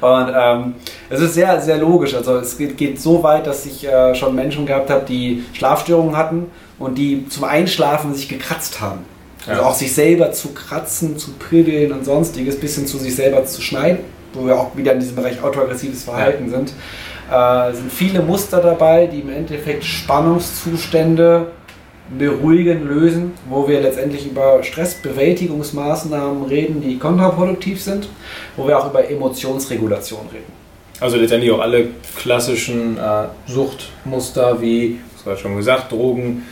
Und 0.00 0.32
ähm, 0.34 0.74
es 1.10 1.20
ist 1.20 1.34
sehr, 1.34 1.60
sehr 1.60 1.78
logisch. 1.78 2.14
Also 2.14 2.36
es 2.36 2.56
geht, 2.56 2.76
geht 2.76 3.00
so 3.00 3.22
weit, 3.22 3.46
dass 3.46 3.66
ich 3.66 3.86
äh, 3.86 4.14
schon 4.14 4.34
Menschen 4.34 4.66
gehabt 4.66 4.90
habe, 4.90 5.04
die 5.06 5.44
Schlafstörungen 5.52 6.16
hatten 6.16 6.46
und 6.78 6.96
die 6.96 7.28
zum 7.28 7.44
Einschlafen 7.44 8.14
sich 8.14 8.28
gekratzt 8.28 8.80
haben. 8.80 9.00
Also 9.46 9.62
auch 9.62 9.74
sich 9.74 9.94
selber 9.94 10.32
zu 10.32 10.48
kratzen, 10.48 11.16
zu 11.18 11.32
prügeln 11.34 11.92
und 11.92 12.04
sonstiges, 12.04 12.58
bis 12.58 12.74
hin 12.74 12.86
zu 12.86 12.98
sich 12.98 13.14
selber 13.14 13.44
zu 13.44 13.62
schneiden, 13.62 13.98
wo 14.32 14.44
wir 14.44 14.58
auch 14.58 14.76
wieder 14.76 14.92
in 14.92 15.00
diesem 15.00 15.14
Bereich 15.14 15.42
autoaggressives 15.42 16.02
Verhalten 16.04 16.50
ja. 16.50 16.58
sind. 16.58 16.72
Äh, 17.30 17.76
sind 17.76 17.92
viele 17.92 18.22
Muster 18.22 18.60
dabei, 18.60 19.06
die 19.06 19.20
im 19.20 19.30
Endeffekt 19.30 19.84
Spannungszustände 19.84 21.46
beruhigen, 22.18 22.86
lösen, 22.86 23.32
wo 23.48 23.66
wir 23.68 23.80
letztendlich 23.80 24.26
über 24.26 24.62
Stressbewältigungsmaßnahmen 24.62 26.44
reden, 26.44 26.80
die 26.80 26.98
kontraproduktiv 26.98 27.82
sind, 27.82 28.08
wo 28.56 28.66
wir 28.66 28.78
auch 28.78 28.90
über 28.90 29.08
Emotionsregulation 29.08 30.20
reden. 30.32 30.52
Also 31.00 31.16
letztendlich 31.16 31.50
auch 31.52 31.60
alle 31.60 31.88
klassischen 32.16 32.96
äh, 32.96 33.24
Suchtmuster 33.46 34.60
wie, 34.60 35.00
das 35.16 35.26
war 35.26 35.36
schon 35.36 35.56
gesagt, 35.56 35.92
Drogen, 35.92 36.44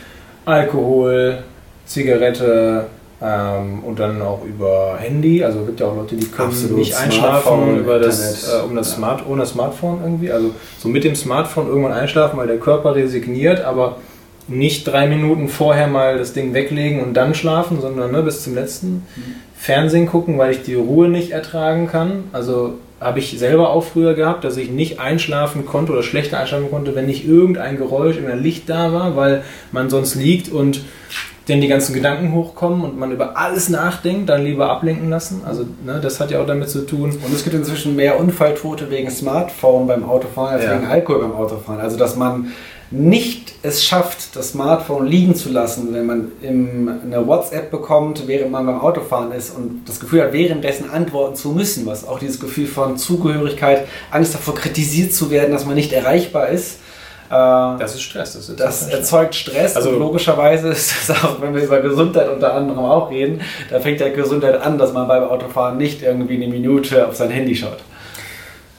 Alkohol, 0.45 1.39
Zigarette 1.85 2.87
ähm, 3.21 3.83
und 3.83 3.99
dann 3.99 4.21
auch 4.21 4.43
über 4.43 4.97
Handy. 4.99 5.43
Also 5.43 5.61
es 5.61 5.67
gibt 5.67 5.79
ja 5.79 5.87
auch 5.87 5.95
Leute, 5.95 6.15
die 6.15 6.27
können 6.27 6.49
Absolut. 6.49 6.77
nicht 6.77 6.95
einschlafen 6.95 7.79
über 7.79 7.97
das, 7.97 8.53
äh, 8.53 8.61
um 8.63 8.75
das. 8.75 8.91
Smart, 8.91 9.23
ohne 9.27 9.45
Smartphone 9.45 9.99
irgendwie. 10.03 10.31
Also 10.31 10.51
so 10.77 10.89
mit 10.89 11.03
dem 11.03 11.15
Smartphone 11.15 11.67
irgendwann 11.67 11.93
einschlafen, 11.93 12.37
weil 12.37 12.47
der 12.47 12.57
Körper 12.57 12.93
resigniert, 12.95 13.63
aber 13.63 13.97
nicht 14.47 14.85
drei 14.85 15.07
Minuten 15.07 15.47
vorher 15.47 15.87
mal 15.87 16.17
das 16.17 16.33
Ding 16.33 16.53
weglegen 16.53 17.01
und 17.01 17.13
dann 17.15 17.33
schlafen, 17.33 17.81
sondern 17.81 18.11
ne, 18.11 18.21
bis 18.21 18.43
zum 18.43 18.55
letzten 18.55 18.87
mhm. 18.87 19.35
Fernsehen 19.57 20.05
gucken, 20.05 20.37
weil 20.37 20.51
ich 20.51 20.63
die 20.63 20.75
Ruhe 20.75 21.07
nicht 21.07 21.31
ertragen 21.31 21.87
kann. 21.87 22.25
Also 22.31 22.75
habe 23.01 23.19
ich 23.19 23.37
selber 23.37 23.71
auch 23.71 23.83
früher 23.83 24.13
gehabt, 24.13 24.43
dass 24.43 24.57
ich 24.57 24.69
nicht 24.69 24.99
einschlafen 24.99 25.65
konnte 25.65 25.91
oder 25.91 26.03
schlechter 26.03 26.39
einschlafen 26.39 26.69
konnte, 26.69 26.95
wenn 26.95 27.07
nicht 27.07 27.27
irgendein 27.27 27.77
Geräusch, 27.77 28.15
irgendein 28.15 28.41
Licht 28.41 28.69
da 28.69 28.93
war, 28.93 29.15
weil 29.15 29.43
man 29.71 29.89
sonst 29.89 30.15
liegt 30.15 30.49
und 30.49 30.81
denn 31.47 31.61
die 31.61 31.67
ganzen 31.67 31.93
Gedanken 31.93 32.33
hochkommen 32.33 32.81
und 32.81 32.97
man 32.97 33.11
über 33.11 33.37
alles 33.37 33.69
nachdenkt, 33.69 34.29
dann 34.29 34.43
lieber 34.43 34.69
ablenken 34.69 35.09
lassen. 35.09 35.41
Also 35.45 35.65
ne, 35.85 35.99
das 36.01 36.19
hat 36.19 36.31
ja 36.31 36.41
auch 36.41 36.47
damit 36.47 36.69
zu 36.69 36.87
tun. 36.87 37.11
Und 37.11 37.33
es 37.33 37.43
gibt 37.43 37.55
inzwischen 37.55 37.95
mehr 37.95 38.19
Unfalltote 38.19 38.89
wegen 38.89 39.11
Smartphone 39.11 39.85
beim 39.85 40.03
Autofahren 40.03 40.55
als 40.55 40.63
ja. 40.63 40.75
wegen 40.75 40.87
Alkohol 40.87 41.21
beim 41.21 41.33
Autofahren. 41.33 41.81
Also 41.81 41.97
dass 41.97 42.15
man 42.15 42.51
nicht 42.91 43.53
es 43.63 43.83
schafft, 43.83 44.35
das 44.35 44.49
Smartphone 44.49 45.07
liegen 45.07 45.35
zu 45.35 45.49
lassen, 45.49 45.93
wenn 45.93 46.05
man 46.05 46.31
eine 46.43 47.25
WhatsApp 47.25 47.71
bekommt, 47.71 48.27
während 48.27 48.51
man 48.51 48.65
beim 48.65 48.79
Autofahren 48.79 49.31
ist 49.31 49.55
und 49.55 49.83
das 49.85 49.99
Gefühl 49.99 50.21
hat, 50.21 50.33
währenddessen 50.33 50.89
antworten 50.89 51.35
zu 51.35 51.49
müssen, 51.49 51.85
was 51.85 52.07
auch 52.07 52.19
dieses 52.19 52.39
Gefühl 52.39 52.67
von 52.67 52.97
Zugehörigkeit, 52.97 53.87
Angst 54.11 54.35
davor 54.35 54.55
kritisiert 54.55 55.13
zu 55.13 55.31
werden, 55.31 55.51
dass 55.51 55.65
man 55.65 55.75
nicht 55.75 55.93
erreichbar 55.93 56.49
ist, 56.49 56.79
äh, 57.29 57.79
das 57.79 57.95
ist 57.95 58.03
Stress. 58.03 58.33
Das, 58.33 58.49
ist 58.49 58.59
das 58.59 58.87
erzeugt 58.87 59.33
Stress 59.33 59.75
also, 59.75 59.89
und 59.89 59.99
logischerweise 59.99 60.69
ist 60.71 61.09
das 61.09 61.23
auch, 61.23 61.41
wenn 61.41 61.55
wir 61.55 61.63
über 61.63 61.79
Gesundheit 61.79 62.29
unter 62.29 62.53
anderem 62.53 62.85
auch 62.85 63.09
reden, 63.09 63.41
da 63.69 63.79
fängt 63.79 63.99
ja 63.99 64.09
Gesundheit 64.09 64.61
an, 64.61 64.77
dass 64.77 64.93
man 64.93 65.07
beim 65.07 65.23
Autofahren 65.23 65.77
nicht 65.77 66.03
irgendwie 66.03 66.35
eine 66.35 66.47
Minute 66.47 67.07
auf 67.07 67.15
sein 67.15 67.31
Handy 67.31 67.55
schaut. 67.55 67.79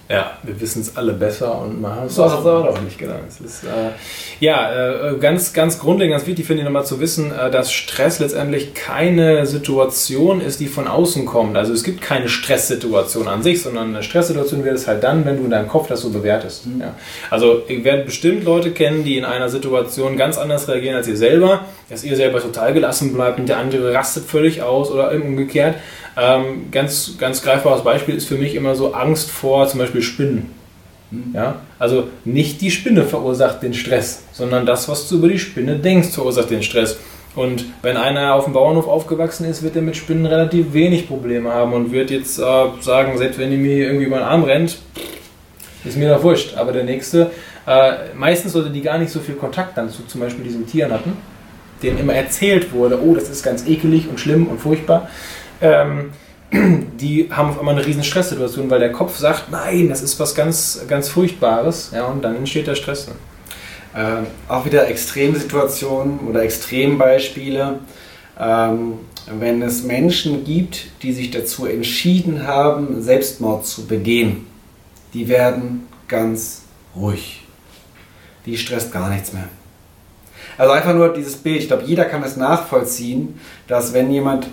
Ja, 0.08 0.38
wir 0.44 0.60
wissen 0.60 0.82
es 0.82 0.96
alle 0.96 1.14
besser 1.14 1.60
und 1.60 1.80
man 1.80 1.96
hat 1.96 2.06
es 2.06 2.18
auch 2.18 2.44
noch 2.44 2.80
nicht 2.80 2.96
genau. 2.96 3.16
Es 3.28 3.40
ist, 3.40 3.64
äh, 3.64 3.90
ja, 4.38 5.10
äh, 5.10 5.16
ganz, 5.16 5.52
ganz 5.52 5.80
grundlegend, 5.80 6.14
ganz 6.14 6.28
wichtig 6.28 6.46
finde 6.46 6.60
ich 6.62 6.64
nochmal 6.64 6.86
zu 6.86 7.00
wissen, 7.00 7.32
äh, 7.32 7.50
dass 7.50 7.72
Stress 7.72 8.20
letztendlich 8.20 8.74
keine 8.74 9.46
Situation 9.46 10.40
ist, 10.40 10.60
die 10.60 10.68
von 10.68 10.86
außen 10.86 11.26
kommt. 11.26 11.56
Also 11.56 11.72
es 11.72 11.82
gibt 11.82 12.02
keine 12.02 12.28
Stresssituation 12.28 13.26
an 13.26 13.42
sich, 13.42 13.62
sondern 13.62 13.88
eine 13.88 14.04
Stresssituation 14.04 14.64
wird 14.64 14.76
es 14.76 14.86
halt 14.86 15.02
dann, 15.02 15.24
wenn 15.24 15.38
du 15.38 15.44
in 15.44 15.50
deinem 15.50 15.68
Kopf 15.68 15.88
das 15.88 16.02
so 16.02 16.10
bewertest. 16.10 16.66
Mhm. 16.66 16.82
Ja. 16.82 16.94
Also 17.30 17.62
ihr 17.66 17.82
werdet 17.82 18.06
bestimmt 18.06 18.44
Leute 18.44 18.70
kennen, 18.70 19.02
die 19.02 19.18
in 19.18 19.24
einer 19.24 19.48
Situation 19.48 20.16
ganz 20.16 20.38
anders 20.38 20.68
reagieren 20.68 20.94
als 20.94 21.08
ihr 21.08 21.16
selber, 21.16 21.64
dass 21.90 22.04
ihr 22.04 22.14
selber 22.14 22.40
total 22.40 22.72
gelassen 22.72 23.12
bleibt 23.12 23.40
und 23.40 23.48
der 23.48 23.58
andere 23.58 23.92
rastet 23.92 24.24
völlig 24.24 24.62
aus 24.62 24.88
oder 24.88 25.10
umgekehrt. 25.10 25.74
Ähm, 26.16 26.70
ganz, 26.70 27.18
ganz 27.18 27.42
greifbares 27.42 27.84
Beispiel 27.84 28.14
ist 28.14 28.26
für 28.26 28.36
mich 28.36 28.54
immer 28.54 28.74
so 28.74 28.94
Angst 28.94 29.30
vor 29.30 29.68
zum 29.68 29.80
Beispiel 29.80 30.02
Spinnen. 30.02 30.50
Mhm. 31.10 31.34
Ja? 31.34 31.56
Also 31.78 32.08
nicht 32.24 32.60
die 32.60 32.70
Spinne 32.70 33.04
verursacht 33.04 33.62
den 33.62 33.74
Stress, 33.74 34.22
sondern 34.32 34.64
das, 34.64 34.88
was 34.88 35.08
du 35.08 35.16
über 35.16 35.28
die 35.28 35.38
Spinne 35.38 35.76
denkst, 35.78 36.08
verursacht 36.08 36.50
den 36.50 36.62
Stress. 36.62 36.98
Und 37.34 37.66
wenn 37.82 37.98
einer 37.98 38.34
auf 38.34 38.44
dem 38.44 38.54
Bauernhof 38.54 38.88
aufgewachsen 38.88 39.44
ist, 39.44 39.62
wird 39.62 39.76
er 39.76 39.82
mit 39.82 39.94
Spinnen 39.94 40.24
relativ 40.24 40.72
wenig 40.72 41.06
Probleme 41.06 41.52
haben 41.52 41.74
und 41.74 41.92
wird 41.92 42.10
jetzt 42.10 42.38
äh, 42.38 42.42
sagen, 42.80 43.18
selbst 43.18 43.38
wenn 43.38 43.50
die 43.50 43.58
mir 43.58 43.76
irgendwie 43.76 44.06
über 44.06 44.16
den 44.16 44.24
Arm 44.24 44.44
rennt, 44.44 44.78
ist 45.84 45.98
mir 45.98 46.08
doch 46.08 46.22
wurscht. 46.22 46.56
Aber 46.56 46.72
der 46.72 46.84
nächste, 46.84 47.30
äh, 47.66 47.92
meistens 48.16 48.52
sollte 48.52 48.70
die 48.70 48.80
gar 48.80 48.96
nicht 48.96 49.10
so 49.10 49.20
viel 49.20 49.34
Kontakt 49.34 49.76
dann 49.76 49.90
zu 49.90 50.06
zum 50.06 50.22
Beispiel 50.22 50.44
diesen 50.44 50.66
Tieren 50.66 50.90
hatten, 50.90 51.12
denen 51.82 51.98
immer 51.98 52.14
erzählt 52.14 52.72
wurde, 52.72 52.98
oh, 53.02 53.14
das 53.14 53.28
ist 53.28 53.42
ganz 53.42 53.66
ekelig 53.68 54.08
und 54.08 54.18
schlimm 54.18 54.46
und 54.46 54.58
furchtbar 54.58 55.10
ähm, 55.60 56.12
die 56.52 57.28
haben 57.30 57.50
auf 57.50 57.58
einmal 57.58 57.74
eine 57.74 57.86
riesen 57.86 58.04
Stresssituation, 58.04 58.70
weil 58.70 58.80
der 58.80 58.92
Kopf 58.92 59.16
sagt, 59.16 59.50
nein, 59.50 59.88
das 59.88 60.02
ist 60.02 60.18
was 60.20 60.34
ganz, 60.34 60.80
ganz 60.88 61.08
Furchtbares. 61.08 61.90
Ja, 61.94 62.06
und 62.06 62.22
dann 62.22 62.36
entsteht 62.36 62.66
der 62.66 62.74
Stress. 62.74 63.08
Ähm, 63.94 64.26
auch 64.48 64.64
wieder 64.64 64.88
Extremsituationen 64.88 66.20
oder 66.20 66.42
Extrembeispiele. 66.42 67.78
Ähm, 68.38 68.94
wenn 69.26 69.62
es 69.62 69.82
Menschen 69.82 70.44
gibt, 70.44 71.02
die 71.02 71.12
sich 71.12 71.30
dazu 71.30 71.66
entschieden 71.66 72.46
haben, 72.46 73.02
Selbstmord 73.02 73.66
zu 73.66 73.86
begehen, 73.86 74.46
die 75.14 75.28
werden 75.28 75.88
ganz 76.06 76.62
ruhig. 76.94 77.42
Die 78.44 78.56
stresst 78.56 78.92
gar 78.92 79.10
nichts 79.10 79.32
mehr. 79.32 79.48
Also 80.58 80.72
einfach 80.72 80.94
nur 80.94 81.08
dieses 81.12 81.36
Bild, 81.36 81.60
ich 81.60 81.66
glaube, 81.66 81.84
jeder 81.84 82.04
kann 82.04 82.22
es 82.22 82.36
nachvollziehen, 82.36 83.40
dass 83.66 83.92
wenn 83.92 84.10
jemand 84.10 84.46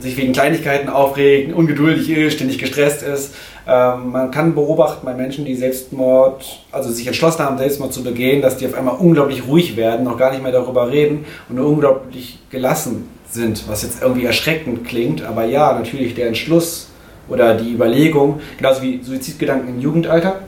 sich 0.00 0.16
wegen 0.16 0.32
Kleinigkeiten 0.32 0.88
aufregt, 0.88 1.54
ungeduldig 1.54 2.10
ist, 2.10 2.34
ständig 2.34 2.58
gestresst 2.58 3.02
ist. 3.02 3.34
Ähm, 3.68 4.12
man 4.12 4.30
kann 4.30 4.54
beobachten 4.54 5.04
bei 5.04 5.14
Menschen, 5.14 5.44
die 5.44 5.54
Selbstmord, 5.54 6.42
also 6.72 6.90
sich 6.90 7.06
entschlossen 7.06 7.44
haben, 7.44 7.58
Selbstmord 7.58 7.92
zu 7.92 8.02
begehen, 8.02 8.40
dass 8.40 8.56
die 8.56 8.66
auf 8.66 8.74
einmal 8.74 8.96
unglaublich 8.96 9.46
ruhig 9.46 9.76
werden, 9.76 10.04
noch 10.04 10.16
gar 10.16 10.30
nicht 10.30 10.42
mehr 10.42 10.52
darüber 10.52 10.90
reden 10.90 11.26
und 11.48 11.56
nur 11.56 11.66
unglaublich 11.66 12.38
gelassen 12.50 13.08
sind, 13.30 13.68
was 13.68 13.82
jetzt 13.82 14.02
irgendwie 14.02 14.24
erschreckend 14.24 14.86
klingt. 14.86 15.22
Aber 15.22 15.44
ja, 15.44 15.72
natürlich 15.74 16.14
der 16.14 16.28
Entschluss 16.28 16.88
oder 17.28 17.54
die 17.54 17.72
Überlegung, 17.72 18.40
genauso 18.56 18.82
wie 18.82 19.02
Suizidgedanken 19.02 19.68
im 19.68 19.80
Jugendalter, 19.80 20.40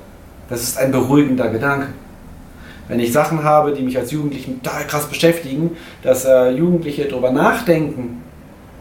das 0.48 0.62
ist 0.62 0.78
ein 0.78 0.90
beruhigender 0.90 1.48
Gedanke. 1.48 1.88
Wenn 2.88 2.98
ich 2.98 3.12
Sachen 3.12 3.44
habe, 3.44 3.72
die 3.72 3.82
mich 3.82 3.96
als 3.98 4.10
Jugendlichen 4.10 4.62
total 4.62 4.86
krass 4.86 5.06
beschäftigen, 5.06 5.76
dass 6.02 6.24
äh, 6.24 6.50
Jugendliche 6.50 7.04
darüber 7.04 7.30
nachdenken, 7.30 8.22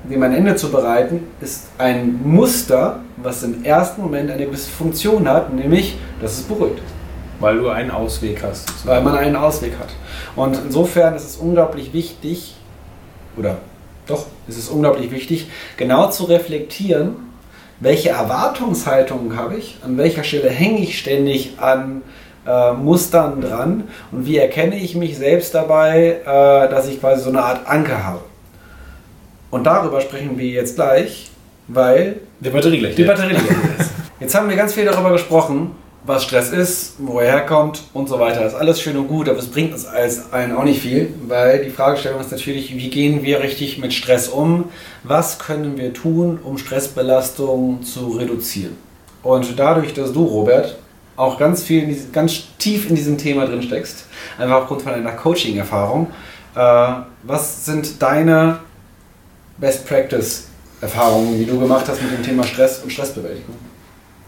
dem 0.04 0.24
ein 0.24 0.34
Ende 0.34 0.56
zu 0.56 0.72
bereiten, 0.72 1.28
ist 1.42 1.68
ein 1.78 2.20
Muster, 2.24 3.00
was 3.18 3.44
im 3.44 3.64
ersten 3.64 4.02
Moment 4.02 4.32
eine 4.32 4.46
gewisse 4.46 4.70
Funktion 4.70 5.28
hat, 5.28 5.54
nämlich, 5.54 5.98
dass 6.22 6.34
es 6.34 6.44
beruhigt. 6.44 6.82
Weil 7.40 7.58
du 7.58 7.70
einen 7.70 7.92
Ausweg 7.92 8.44
hast. 8.44 8.86
Weil 8.86 9.02
man 9.02 9.18
einen 9.18 9.36
Ausweg 9.36 9.74
hat. 9.80 9.90
Und 10.36 10.58
insofern 10.66 11.16
ist 11.16 11.26
es 11.26 11.38
unglaublich 11.38 11.94
wichtig, 11.94 12.56
oder 13.38 13.58
doch, 14.08 14.26
ist 14.48 14.58
es 14.58 14.70
unglaublich 14.70 15.12
wichtig, 15.12 15.48
genau 15.78 16.10
zu 16.10 16.26
reflektieren, 16.26 17.16
welche 17.80 18.10
Erwartungshaltungen 18.10 19.38
habe 19.38 19.56
ich, 19.56 19.78
an 19.84 19.98
welcher 19.98 20.24
Stelle 20.24 20.50
hänge 20.50 20.82
ich 20.82 21.00
ständig 21.00 21.60
an 21.60 22.02
äh, 22.46 22.74
Mustern 22.74 23.42
dran 23.42 23.88
und 24.12 24.26
wie 24.26 24.38
erkenne 24.38 24.78
ich 24.78 24.96
mich 24.96 25.18
selbst 25.18 25.56
dabei, 25.56 26.18
äh, 26.22 26.70
dass 26.70 26.88
ich 26.88 27.00
quasi 27.00 27.24
so 27.24 27.30
eine 27.30 27.44
Art 27.44 27.68
Anker 27.68 28.04
habe. 28.04 28.20
Und 29.52 29.64
darüber 29.64 30.02
sprechen 30.02 30.38
wir 30.38 30.48
jetzt 30.48 30.76
gleich, 30.76 31.30
weil 31.68 32.22
die 32.40 32.50
Batterie 32.50 32.80
gleich 32.80 32.96
die 32.96 33.04
Batterie 33.04 33.34
leer 33.34 33.42
ist. 33.80 33.90
Jetzt 34.20 34.36
haben 34.36 34.50
wir 34.50 34.58
ganz 34.58 34.74
viel 34.74 34.84
darüber 34.84 35.14
gesprochen, 35.14 35.72
was 36.06 36.24
Stress 36.24 36.52
ist, 36.52 36.96
wo 36.98 37.20
er 37.20 37.32
herkommt 37.32 37.84
und 37.94 38.10
so 38.10 38.20
weiter. 38.20 38.42
Das 38.42 38.54
ist 38.54 38.60
alles 38.60 38.82
schön 38.82 38.98
und 38.98 39.08
gut, 39.08 39.30
aber 39.30 39.40
es 39.40 39.48
bringt 39.48 39.72
uns 39.74 39.86
als 39.86 40.34
allen 40.34 40.56
auch 40.56 40.64
nicht 40.64 40.82
viel, 40.82 41.14
weil 41.28 41.64
die 41.64 41.70
Fragestellung 41.70 42.20
ist 42.20 42.32
natürlich, 42.32 42.76
wie 42.76 42.90
gehen 42.90 43.24
wir 43.24 43.42
richtig 43.42 43.78
mit 43.78 43.94
Stress 43.94 44.28
um? 44.28 44.66
Was 45.04 45.40
können 45.40 45.78
wir 45.78 45.94
tun, 45.94 46.40
um 46.44 46.58
Stressbelastung 46.58 47.84
zu 47.84 48.10
reduzieren? 48.10 48.76
Und 49.24 49.58
dadurch, 49.58 49.94
dass 49.94 50.12
du, 50.12 50.26
Robert, 50.26 50.78
auch 51.16 51.38
ganz 51.38 51.64
viel, 51.64 51.84
in 51.84 51.90
diesem, 51.90 52.12
ganz 52.12 52.44
tief 52.58 52.90
in 52.90 52.96
diesem 52.96 53.18
Thema 53.18 53.46
drin 53.46 53.62
steckst, 53.62 54.06
einfach 54.38 54.62
aufgrund 54.62 54.82
von 54.82 54.94
deiner 54.94 55.12
Coaching-Erfahrung, 55.12 56.08
äh, 56.56 56.92
was 57.24 57.66
sind 57.66 58.02
deine 58.02 58.60
Best 59.60 59.88
Practice-Erfahrungen, 59.88 61.38
die 61.38 61.46
du 61.46 61.60
gemacht 61.60 61.86
hast 61.88 62.02
mit 62.02 62.12
dem 62.12 62.24
Thema 62.24 62.44
Stress 62.44 62.82
und 62.84 62.92
Stressbewältigung? 62.92 63.56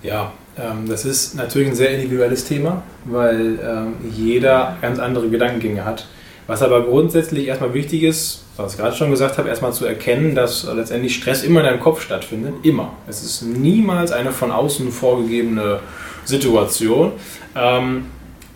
Ja, 0.03 0.33
ähm, 0.57 0.87
das 0.87 1.05
ist 1.05 1.35
natürlich 1.35 1.69
ein 1.69 1.75
sehr 1.75 1.91
individuelles 1.91 2.45
Thema, 2.45 2.83
weil 3.05 3.59
ähm, 3.63 3.93
jeder 4.13 4.77
ganz 4.81 4.99
andere 4.99 5.29
Gedankengänge 5.29 5.85
hat. 5.85 6.07
Was 6.47 6.61
aber 6.61 6.83
grundsätzlich 6.83 7.47
erstmal 7.47 7.73
wichtig 7.73 8.03
ist, 8.03 8.43
was 8.57 8.73
ich 8.73 8.79
gerade 8.79 8.95
schon 8.95 9.11
gesagt 9.11 9.37
habe, 9.37 9.47
erstmal 9.47 9.71
zu 9.71 9.85
erkennen, 9.85 10.35
dass 10.35 10.63
letztendlich 10.63 11.15
Stress 11.15 11.43
immer 11.43 11.61
in 11.61 11.67
deinem 11.67 11.79
Kopf 11.79 12.01
stattfindet. 12.01 12.53
Immer. 12.63 12.91
Es 13.07 13.23
ist 13.23 13.43
niemals 13.43 14.11
eine 14.11 14.31
von 14.31 14.51
außen 14.51 14.91
vorgegebene 14.91 15.79
Situation. 16.25 17.13
Ähm, 17.55 18.07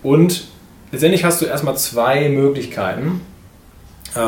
und 0.03 0.47
letztendlich 0.91 1.23
hast 1.23 1.41
du 1.41 1.45
erstmal 1.45 1.77
zwei 1.77 2.27
Möglichkeiten. 2.29 3.21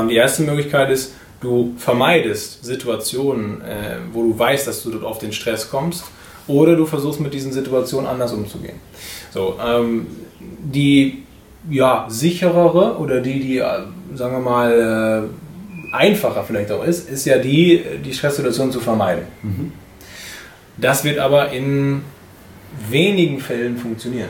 die 0.09 0.15
erste 0.15 0.43
Möglichkeit 0.43 0.89
ist, 0.89 1.13
du 1.41 1.73
vermeidest 1.77 2.65
Situationen, 2.65 3.61
äh, 3.61 3.97
wo 4.11 4.23
du 4.23 4.37
weißt, 4.37 4.67
dass 4.67 4.83
du 4.83 4.91
dort 4.91 5.03
auf 5.03 5.19
den 5.19 5.31
Stress 5.31 5.69
kommst 5.69 6.03
oder 6.47 6.75
du 6.75 6.85
versuchst 6.85 7.19
mit 7.19 7.33
diesen 7.33 7.51
Situationen 7.51 8.07
anders 8.07 8.33
umzugehen. 8.33 8.79
So, 9.33 9.57
ähm, 9.63 10.07
die 10.39 11.23
ja, 11.69 12.05
sicherere 12.09 12.97
oder 12.97 13.21
die, 13.21 13.39
die, 13.39 13.57
äh, 13.57 13.65
sagen 14.15 14.33
wir 14.33 14.39
mal, 14.39 15.29
äh, 15.91 15.95
einfacher 15.95 16.43
vielleicht 16.43 16.71
auch 16.71 16.83
ist, 16.83 17.09
ist 17.09 17.25
ja 17.25 17.37
die, 17.37 17.83
die 18.03 18.13
Stresssituation 18.13 18.71
zu 18.71 18.79
vermeiden. 18.79 19.23
Mhm. 19.41 19.71
Das 20.77 21.03
wird 21.03 21.19
aber 21.19 21.51
in 21.51 22.01
wenigen 22.89 23.39
Fällen 23.39 23.77
funktionieren. 23.77 24.29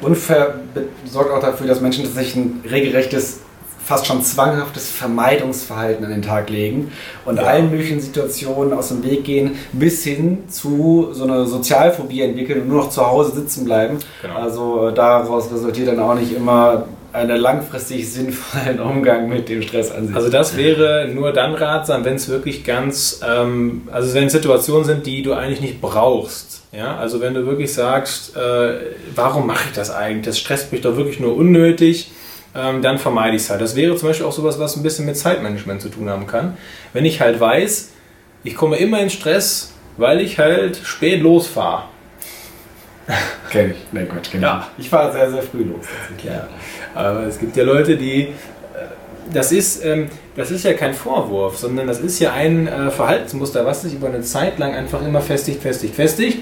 Und 0.00 0.16
sorgt 0.16 1.30
auch 1.30 1.40
dafür, 1.40 1.66
dass 1.66 1.80
Menschen 1.80 2.04
tatsächlich 2.04 2.36
ein 2.36 2.64
regelrechtes 2.68 3.40
fast 3.84 4.06
schon 4.06 4.22
zwanghaftes 4.22 4.90
Vermeidungsverhalten 4.90 6.04
an 6.04 6.10
den 6.10 6.22
Tag 6.22 6.48
legen 6.50 6.90
und 7.24 7.36
ja. 7.36 7.42
allen 7.42 7.70
möglichen 7.70 8.00
Situationen 8.00 8.72
aus 8.72 8.88
dem 8.88 9.04
Weg 9.04 9.24
gehen, 9.24 9.58
bis 9.72 10.04
hin 10.04 10.48
zu 10.48 11.08
so 11.12 11.24
einer 11.24 11.46
Sozialphobie 11.46 12.22
entwickeln 12.22 12.62
und 12.62 12.68
nur 12.68 12.84
noch 12.84 12.90
zu 12.90 13.06
Hause 13.06 13.34
sitzen 13.34 13.64
bleiben. 13.64 13.98
Genau. 14.22 14.34
Also 14.36 14.88
äh, 14.88 14.94
daraus 14.94 15.52
resultiert 15.52 15.88
dann 15.88 16.00
auch 16.00 16.14
nicht 16.14 16.34
immer 16.34 16.86
einen 17.12 17.36
langfristig 17.36 18.10
sinnvollen 18.10 18.80
Umgang 18.80 19.28
mit 19.28 19.48
dem 19.48 19.62
Stress 19.62 19.92
an 19.92 20.08
sich. 20.08 20.16
Also 20.16 20.30
das 20.30 20.56
wäre 20.56 21.08
nur 21.14 21.32
dann 21.32 21.54
ratsam, 21.54 22.04
wenn 22.04 22.16
es 22.16 22.28
wirklich 22.28 22.64
ganz, 22.64 23.20
ähm, 23.26 23.82
also 23.92 24.14
wenn 24.14 24.28
Situationen 24.28 24.84
sind, 24.84 25.06
die 25.06 25.22
du 25.22 25.32
eigentlich 25.34 25.60
nicht 25.60 25.80
brauchst. 25.80 26.62
Ja, 26.72 26.96
also 26.96 27.20
wenn 27.20 27.34
du 27.34 27.46
wirklich 27.46 27.72
sagst, 27.72 28.36
äh, 28.36 28.74
warum 29.14 29.46
mache 29.46 29.68
ich 29.68 29.76
das 29.76 29.92
eigentlich? 29.92 30.24
Das 30.24 30.38
stresst 30.40 30.72
mich 30.72 30.80
doch 30.80 30.96
wirklich 30.96 31.20
nur 31.20 31.36
unnötig 31.36 32.10
ähm, 32.54 32.82
dann 32.82 32.98
vermeide 32.98 33.36
ich 33.36 33.42
es 33.42 33.50
halt. 33.50 33.60
Das 33.60 33.74
wäre 33.74 33.96
zum 33.96 34.08
Beispiel 34.08 34.26
auch 34.26 34.32
sowas, 34.32 34.58
was 34.58 34.76
ein 34.76 34.82
bisschen 34.82 35.06
mit 35.06 35.16
Zeitmanagement 35.16 35.82
zu 35.82 35.88
tun 35.88 36.08
haben 36.08 36.26
kann. 36.26 36.56
Wenn 36.92 37.04
ich 37.04 37.20
halt 37.20 37.40
weiß, 37.40 37.90
ich 38.44 38.54
komme 38.54 38.76
immer 38.76 39.00
in 39.00 39.10
Stress, 39.10 39.72
weil 39.96 40.20
ich 40.20 40.38
halt 40.38 40.76
spät 40.76 41.20
losfahre. 41.22 41.84
Kenn 43.50 43.72
ich. 43.72 43.76
Nein, 43.92 44.08
Quatsch, 44.08 44.30
kenn 44.30 44.42
ja. 44.42 44.66
ich. 44.78 44.84
Ich 44.84 44.90
fahre 44.90 45.12
sehr, 45.12 45.30
sehr 45.30 45.42
früh 45.42 45.64
los. 45.64 45.84
Ja. 46.24 46.48
Aber 46.94 47.24
es 47.24 47.38
gibt 47.38 47.56
ja 47.56 47.64
Leute, 47.64 47.96
die. 47.96 48.22
Äh, 48.22 48.28
das 49.32 49.52
ist, 49.52 49.84
ähm, 49.84 50.08
das 50.36 50.50
ist 50.50 50.64
ja 50.64 50.72
kein 50.72 50.94
Vorwurf, 50.94 51.58
sondern 51.58 51.86
das 51.86 52.00
ist 52.00 52.18
ja 52.18 52.32
ein 52.32 52.66
äh, 52.66 52.90
Verhaltensmuster, 52.90 53.64
was 53.66 53.82
sich 53.82 53.94
über 53.94 54.08
eine 54.08 54.22
Zeit 54.22 54.58
lang 54.58 54.74
einfach 54.74 55.06
immer 55.06 55.20
festigt, 55.20 55.62
festigt, 55.62 55.94
festigt. 55.94 56.38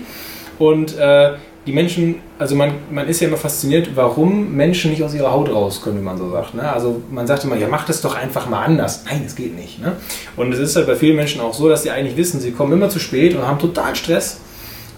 Und 0.59 0.97
äh, 0.97 1.33
die 1.67 1.73
Menschen, 1.73 2.17
also 2.39 2.57
man, 2.57 2.73
man 2.91 3.07
ist 3.07 3.21
ja 3.21 3.29
immer 3.29 3.37
fasziniert, 3.37 3.91
warum 3.95 4.53
Menschen 4.57 4.91
nicht 4.91 5.03
aus 5.05 5.15
ihrer 5.15 5.31
Haut 5.31 5.49
raus 5.49 5.81
können, 5.83 5.99
wie 5.99 6.03
man 6.03 6.19
so 6.19 6.29
sagt. 6.31 6.55
Ne? 6.55 6.73
Also 6.73 7.03
man 7.11 7.27
sagt 7.29 7.45
immer, 7.45 7.57
ja, 7.57 7.69
mach 7.69 7.87
das 7.87 8.01
doch 8.01 8.17
einfach 8.17 8.49
mal 8.49 8.65
anders. 8.65 9.05
Nein, 9.05 9.21
das 9.25 9.37
geht 9.37 9.55
nicht. 9.55 9.81
Ne? 9.81 9.93
Und 10.37 10.53
es 10.53 10.59
ist 10.59 10.75
halt 10.75 10.89
bei 10.89 10.97
vielen 10.97 11.15
Menschen 11.15 11.41
auch 11.41 11.55
so, 11.55 11.69
dass 11.69 11.85
sie 11.85 11.91
eigentlich 11.91 12.17
wissen, 12.17 12.41
sie 12.41 12.51
kommen 12.51 12.73
immer 12.73 12.89
zu 12.89 12.99
spät 12.99 13.37
und 13.37 13.47
haben 13.47 13.61
total 13.61 13.95
Stress, 13.95 14.41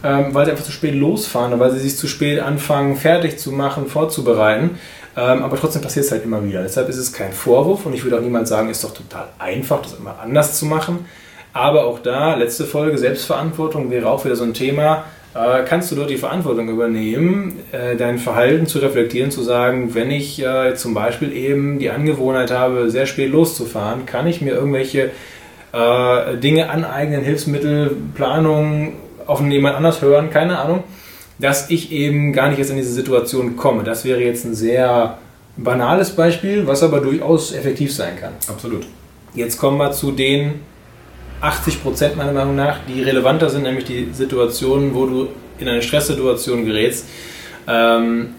ähm, 0.03 0.33
weil 0.33 0.46
sie 0.46 0.53
einfach 0.53 0.64
zu 0.64 0.72
spät 0.72 0.94
losfahren 0.94 1.53
oder 1.53 1.61
weil 1.61 1.72
sie 1.72 1.81
sich 1.81 1.98
zu 1.98 2.07
spät 2.07 2.40
anfangen, 2.40 2.96
fertig 2.96 3.38
zu 3.38 3.53
machen, 3.53 3.87
vorzubereiten. 3.87 4.79
Ähm, 5.18 5.42
aber 5.42 5.59
trotzdem 5.59 5.83
passiert 5.83 6.07
es 6.07 6.12
halt 6.12 6.24
immer 6.24 6.42
wieder. 6.44 6.62
Deshalb 6.62 6.88
ist 6.88 6.96
es 6.96 7.12
kein 7.12 7.35
Vorwurf 7.35 7.85
und 7.85 7.92
ich 7.92 8.05
würde 8.05 8.16
auch 8.16 8.22
niemand 8.22 8.48
sagen, 8.48 8.70
ist 8.70 8.83
doch 8.83 8.94
total 8.94 9.29
einfach, 9.38 9.83
das 9.83 9.92
immer 9.92 10.18
anders 10.18 10.59
zu 10.59 10.64
machen. 10.64 11.05
Aber 11.53 11.85
auch 11.85 11.98
da, 11.98 12.35
letzte 12.35 12.64
Folge, 12.64 12.96
Selbstverantwortung 12.96 13.90
wäre 13.90 14.09
auch 14.09 14.24
wieder 14.24 14.35
so 14.35 14.44
ein 14.44 14.55
Thema 14.55 15.05
kannst 15.35 15.90
du 15.90 15.97
dort 15.97 16.11
die 16.11 16.16
Verantwortung 16.16 16.68
übernehmen, 16.68 17.59
äh, 17.73 17.97
dein 17.97 18.18
Verhalten 18.18 18.66
zu 18.66 18.79
reflektieren, 18.79 19.31
zu 19.31 19.42
sagen, 19.42 19.94
wenn 19.94 20.11
ich 20.11 20.40
äh, 20.40 20.75
zum 20.77 20.94
Beispiel 20.94 21.33
eben 21.33 21.79
die 21.79 21.90
Angewohnheit 21.90 22.51
habe, 22.51 22.90
sehr 22.90 23.07
spät 23.07 23.31
loszufahren, 23.31 24.07
kann 24.07 24.27
ich 24.27 24.40
mir 24.40 24.55
irgendwelche 24.55 25.11
Dinge 26.40 26.70
aneignen, 26.70 27.25
Hilfsmittel, 27.25 27.97
Planung, 28.14 28.92
auf 29.27 29.40
jemand 29.40 29.75
anders 29.75 30.03
hören, 30.03 30.31
keine 30.31 30.59
Ahnung, 30.61 30.85
dass 31.40 31.68
ich 31.70 31.90
eben 31.90 32.33
gar 32.33 32.49
nicht 32.49 32.59
jetzt 32.59 32.70
in 32.70 32.77
diese 32.77 32.92
Situation 32.92 33.57
komme. 33.57 33.83
Das 33.83 34.05
wäre 34.05 34.20
jetzt 34.20 34.44
ein 34.44 34.55
sehr 34.55 35.18
banales 35.57 36.11
Beispiel, 36.11 36.66
was 36.68 36.85
aber 36.85 37.01
durchaus 37.01 37.53
effektiv 37.53 37.92
sein 37.92 38.16
kann. 38.20 38.33
Absolut. 38.49 38.87
Jetzt 39.35 39.59
kommen 39.59 39.79
wir 39.79 39.90
zu 39.90 40.12
den 40.12 40.61
80 41.44 41.83
Prozent 41.83 42.16
meiner 42.16 42.33
Meinung 42.33 42.57
nach, 42.57 42.78
die 42.88 43.02
relevanter 43.02 43.50
sind, 43.50 43.64
nämlich 43.64 43.85
die 43.85 44.09
Situationen, 44.12 44.94
wo 44.94 45.07
du 45.07 45.28
in 45.59 45.68
eine 45.68 45.83
Stresssituation 45.83 46.64
gerätst, 46.64 47.07
ähm, 47.68 48.35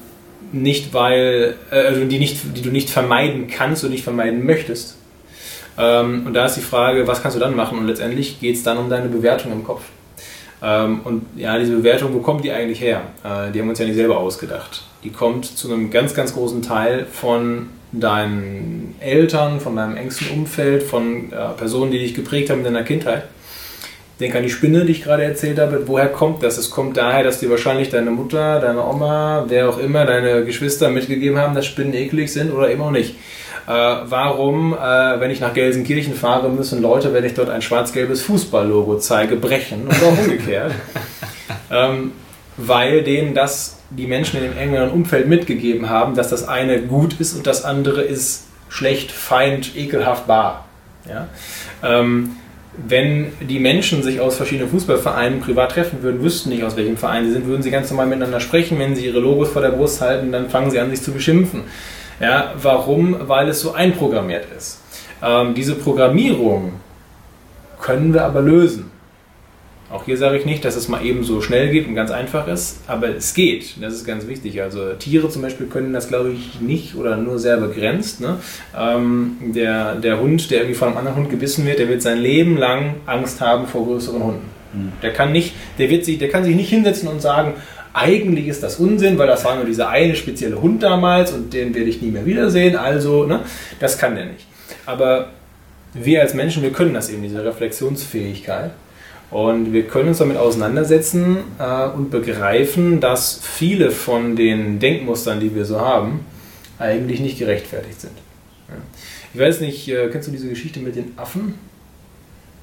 nicht 0.51 0.93
weil, 0.93 1.55
äh, 1.71 1.75
also 1.75 2.05
die, 2.05 2.19
nicht, 2.19 2.37
die 2.55 2.61
du 2.61 2.69
nicht 2.69 2.89
vermeiden 2.89 3.47
kannst 3.47 3.83
und 3.83 3.91
nicht 3.91 4.03
vermeiden 4.03 4.45
möchtest. 4.45 4.97
Ähm, 5.77 6.23
und 6.25 6.33
da 6.33 6.45
ist 6.45 6.55
die 6.55 6.61
Frage, 6.61 7.07
was 7.07 7.21
kannst 7.21 7.35
du 7.35 7.39
dann 7.39 7.55
machen? 7.55 7.77
Und 7.77 7.87
letztendlich 7.87 8.39
geht 8.39 8.55
es 8.55 8.63
dann 8.63 8.77
um 8.77 8.89
deine 8.89 9.07
Bewertung 9.09 9.51
im 9.51 9.63
Kopf. 9.63 9.83
Ähm, 10.63 11.01
und 11.03 11.25
ja, 11.35 11.57
diese 11.59 11.75
Bewertung, 11.75 12.13
wo 12.13 12.19
kommt 12.19 12.43
die 12.43 12.51
eigentlich 12.51 12.81
her? 12.81 13.01
Äh, 13.23 13.51
die 13.51 13.59
haben 13.59 13.67
wir 13.67 13.69
uns 13.69 13.79
ja 13.79 13.85
nicht 13.85 13.95
selber 13.95 14.17
ausgedacht. 14.17 14.83
Die 15.03 15.11
kommt 15.11 15.45
zu 15.45 15.71
einem 15.71 15.91
ganz, 15.91 16.13
ganz 16.15 16.33
großen 16.33 16.61
Teil 16.61 17.05
von 17.11 17.67
deinen 17.99 18.95
Eltern, 18.99 19.59
von 19.59 19.75
deinem 19.75 19.97
engsten 19.97 20.27
Umfeld, 20.31 20.83
von 20.83 21.31
äh, 21.31 21.49
Personen, 21.57 21.91
die 21.91 21.99
dich 21.99 22.13
geprägt 22.13 22.49
haben 22.49 22.59
in 22.59 22.65
deiner 22.65 22.83
Kindheit. 22.83 23.23
Denk 24.19 24.33
an 24.33 24.43
die 24.43 24.49
Spinne, 24.49 24.85
die 24.85 24.93
ich 24.93 25.03
gerade 25.03 25.23
erzählt 25.23 25.59
habe. 25.59 25.87
Woher 25.87 26.07
kommt 26.07 26.41
das? 26.41 26.57
Es 26.57 26.69
kommt 26.69 26.95
daher, 26.95 27.23
dass 27.23 27.39
dir 27.39 27.49
wahrscheinlich 27.49 27.89
deine 27.89 28.11
Mutter, 28.11 28.61
deine 28.61 28.85
Oma, 28.85 29.45
wer 29.49 29.69
auch 29.69 29.77
immer, 29.77 30.05
deine 30.05 30.45
Geschwister 30.45 30.89
mitgegeben 30.89 31.37
haben, 31.37 31.53
dass 31.53 31.65
Spinnen 31.65 31.93
eklig 31.93 32.31
sind 32.31 32.53
oder 32.53 32.69
eben 32.69 32.81
auch 32.81 32.91
nicht. 32.91 33.15
Äh, 33.67 33.71
warum, 33.71 34.73
äh, 34.73 35.19
wenn 35.19 35.31
ich 35.31 35.41
nach 35.41 35.53
Gelsenkirchen 35.53 36.13
fahre, 36.13 36.49
müssen 36.49 36.81
Leute, 36.81 37.13
wenn 37.13 37.25
ich 37.25 37.33
dort 37.33 37.49
ein 37.49 37.61
schwarz-gelbes 37.61 38.21
Fußballlogo 38.21 38.99
zeige, 38.99 39.35
brechen 39.35 39.87
und 39.87 40.03
auch 40.03 40.17
umgekehrt? 40.17 40.71
ähm, 41.71 42.13
weil 42.57 43.03
denen 43.03 43.33
das 43.33 43.77
die 43.89 44.07
Menschen 44.07 44.41
in 44.41 44.51
dem 44.51 44.57
engeren 44.57 44.89
Umfeld 44.89 45.27
mitgegeben 45.27 45.89
haben, 45.89 46.15
dass 46.15 46.29
das 46.29 46.47
eine 46.47 46.81
gut 46.81 47.19
ist 47.19 47.35
und 47.35 47.47
das 47.47 47.63
andere 47.63 48.01
ist 48.01 48.45
schlecht, 48.69 49.11
feind, 49.11 49.75
ekelhaft, 49.75 50.27
bar. 50.27 50.65
Ja? 51.07 51.27
Ähm, 51.83 52.37
wenn 52.77 53.31
die 53.39 53.59
Menschen 53.59 54.03
sich 54.03 54.19
aus 54.19 54.35
verschiedenen 54.35 54.69
Fußballvereinen 54.69 55.39
privat 55.39 55.71
treffen 55.71 56.01
würden, 56.01 56.21
wüssten 56.21 56.49
nicht, 56.49 56.63
aus 56.63 56.75
welchem 56.75 56.97
Verein 56.97 57.25
sie 57.25 57.31
sind, 57.31 57.45
würden 57.45 57.63
sie 57.63 57.71
ganz 57.71 57.89
normal 57.89 58.07
miteinander 58.07 58.41
sprechen. 58.41 58.77
Wenn 58.79 58.95
sie 58.95 59.05
ihre 59.05 59.19
Logos 59.19 59.49
vor 59.49 59.61
der 59.61 59.69
Brust 59.69 60.01
halten, 60.01 60.31
dann 60.31 60.49
fangen 60.49 60.71
sie 60.71 60.79
an, 60.79 60.89
sich 60.89 61.01
zu 61.01 61.11
beschimpfen. 61.11 61.63
Ja, 62.19 62.53
warum? 62.61 63.15
Weil 63.27 63.47
es 63.49 63.61
so 63.61 63.73
einprogrammiert 63.73 64.45
ist. 64.57 64.81
Ähm, 65.21 65.53
diese 65.53 65.75
Programmierung 65.75 66.73
können 67.81 68.13
wir 68.13 68.25
aber 68.25 68.41
lösen. 68.41 68.91
Auch 69.91 70.05
hier 70.05 70.17
sage 70.17 70.37
ich 70.37 70.45
nicht, 70.45 70.65
dass 70.65 70.75
es 70.75 70.87
mal 70.87 71.05
eben 71.05 71.23
so 71.23 71.41
schnell 71.41 71.69
geht 71.69 71.87
und 71.87 71.93
ganz 71.93 72.09
einfach 72.09 72.47
ist, 72.47 72.79
aber 72.87 73.09
es 73.09 73.35
geht. 73.35 73.75
Das 73.81 73.93
ist 73.93 74.05
ganz 74.05 74.27
wichtig. 74.27 74.61
Also 74.61 74.93
Tiere 74.93 75.29
zum 75.29 75.43
Beispiel 75.43 75.67
können 75.67 75.93
das, 75.93 76.07
glaube 76.07 76.31
ich, 76.31 76.59
nicht 76.59 76.95
oder 76.95 77.17
nur 77.17 77.37
sehr 77.37 77.57
begrenzt. 77.57 78.19
Ne? 78.19 78.39
Ähm, 78.75 79.37
der, 79.53 79.95
der 79.95 80.19
Hund, 80.19 80.49
der 80.49 80.59
irgendwie 80.59 80.75
von 80.75 80.87
einem 80.87 80.97
anderen 80.97 81.17
Hund 81.17 81.29
gebissen 81.29 81.65
wird, 81.67 81.77
der 81.77 81.87
wird 81.87 82.01
sein 82.01 82.17
Leben 82.17 82.57
lang 82.57 82.95
Angst 83.05 83.41
haben 83.41 83.67
vor 83.67 83.85
größeren 83.85 84.23
Hunden. 84.23 84.49
Mhm. 84.73 84.91
Der 85.03 85.13
kann 85.13 85.31
nicht, 85.31 85.53
der 85.77 85.89
wird 85.89 86.03
sich, 86.03 86.17
der 86.17 86.29
kann 86.29 86.43
sich 86.43 86.55
nicht 86.55 86.69
hinsetzen 86.69 87.07
und 87.07 87.21
sagen, 87.21 87.53
eigentlich 87.93 88.47
ist 88.47 88.63
das 88.63 88.77
Unsinn, 88.77 89.17
weil 89.17 89.27
das 89.27 89.45
war 89.45 89.55
nur 89.55 89.65
dieser 89.65 89.89
eine 89.89 90.15
spezielle 90.15 90.61
Hund 90.61 90.83
damals 90.83 91.31
und 91.31 91.53
den 91.53 91.73
werde 91.75 91.89
ich 91.89 92.01
nie 92.01 92.11
mehr 92.11 92.25
wiedersehen, 92.25 92.75
also, 92.75 93.25
ne, 93.25 93.41
das 93.79 93.97
kann 93.97 94.15
der 94.15 94.25
nicht. 94.25 94.45
Aber 94.85 95.29
wir 95.93 96.21
als 96.21 96.33
Menschen, 96.33 96.61
wir 96.61 96.71
können 96.71 96.93
das 96.93 97.09
eben, 97.09 97.23
diese 97.23 97.45
Reflexionsfähigkeit. 97.45 98.71
Und 99.35 99.73
wir 99.73 99.83
können 99.83 100.07
uns 100.07 100.19
damit 100.19 100.37
auseinandersetzen 100.37 101.39
äh, 101.59 101.89
und 101.89 102.09
begreifen, 102.09 103.01
dass 103.01 103.37
viele 103.43 103.91
von 103.91 104.37
den 104.37 104.79
Denkmustern, 104.79 105.41
die 105.41 105.53
wir 105.53 105.65
so 105.65 105.81
haben, 105.81 106.21
eigentlich 106.79 107.19
nicht 107.19 107.37
gerechtfertigt 107.37 107.99
sind. 107.99 108.13
Ja. 108.69 108.75
Ich 109.33 109.39
weiß 109.41 109.59
nicht, 109.59 109.89
äh, 109.89 110.07
kennst 110.07 110.29
du 110.29 110.31
diese 110.31 110.47
Geschichte 110.47 110.79
mit 110.79 110.95
den 110.95 111.15
Affen? 111.17 111.55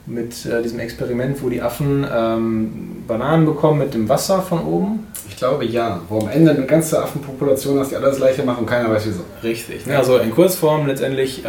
Mit 0.06 0.46
äh, 0.46 0.62
diesem 0.62 0.78
Experiment, 0.78 1.42
wo 1.42 1.50
die 1.50 1.60
Affen 1.60 2.06
ähm, 2.10 3.04
Bananen 3.06 3.44
bekommen 3.44 3.80
mit 3.80 3.92
dem 3.92 4.08
Wasser 4.08 4.40
von 4.40 4.64
oben? 4.64 5.06
Ich 5.28 5.36
glaube 5.36 5.66
ja. 5.66 6.00
Wo 6.08 6.20
am 6.20 6.28
Ende 6.28 6.52
eine 6.52 6.64
ganze 6.64 7.02
Affenpopulation 7.02 7.80
hast, 7.80 7.90
die 7.90 7.96
alle 7.96 8.06
das 8.06 8.16
gleiche 8.16 8.44
machen 8.44 8.60
und 8.60 8.66
keiner 8.66 8.88
weiß 8.88 9.04
wieso. 9.04 9.24
Richtig. 9.42 9.84
Ne? 9.84 9.98
Also 9.98 10.16
in 10.16 10.30
Kurzform 10.30 10.86
letztendlich. 10.86 11.44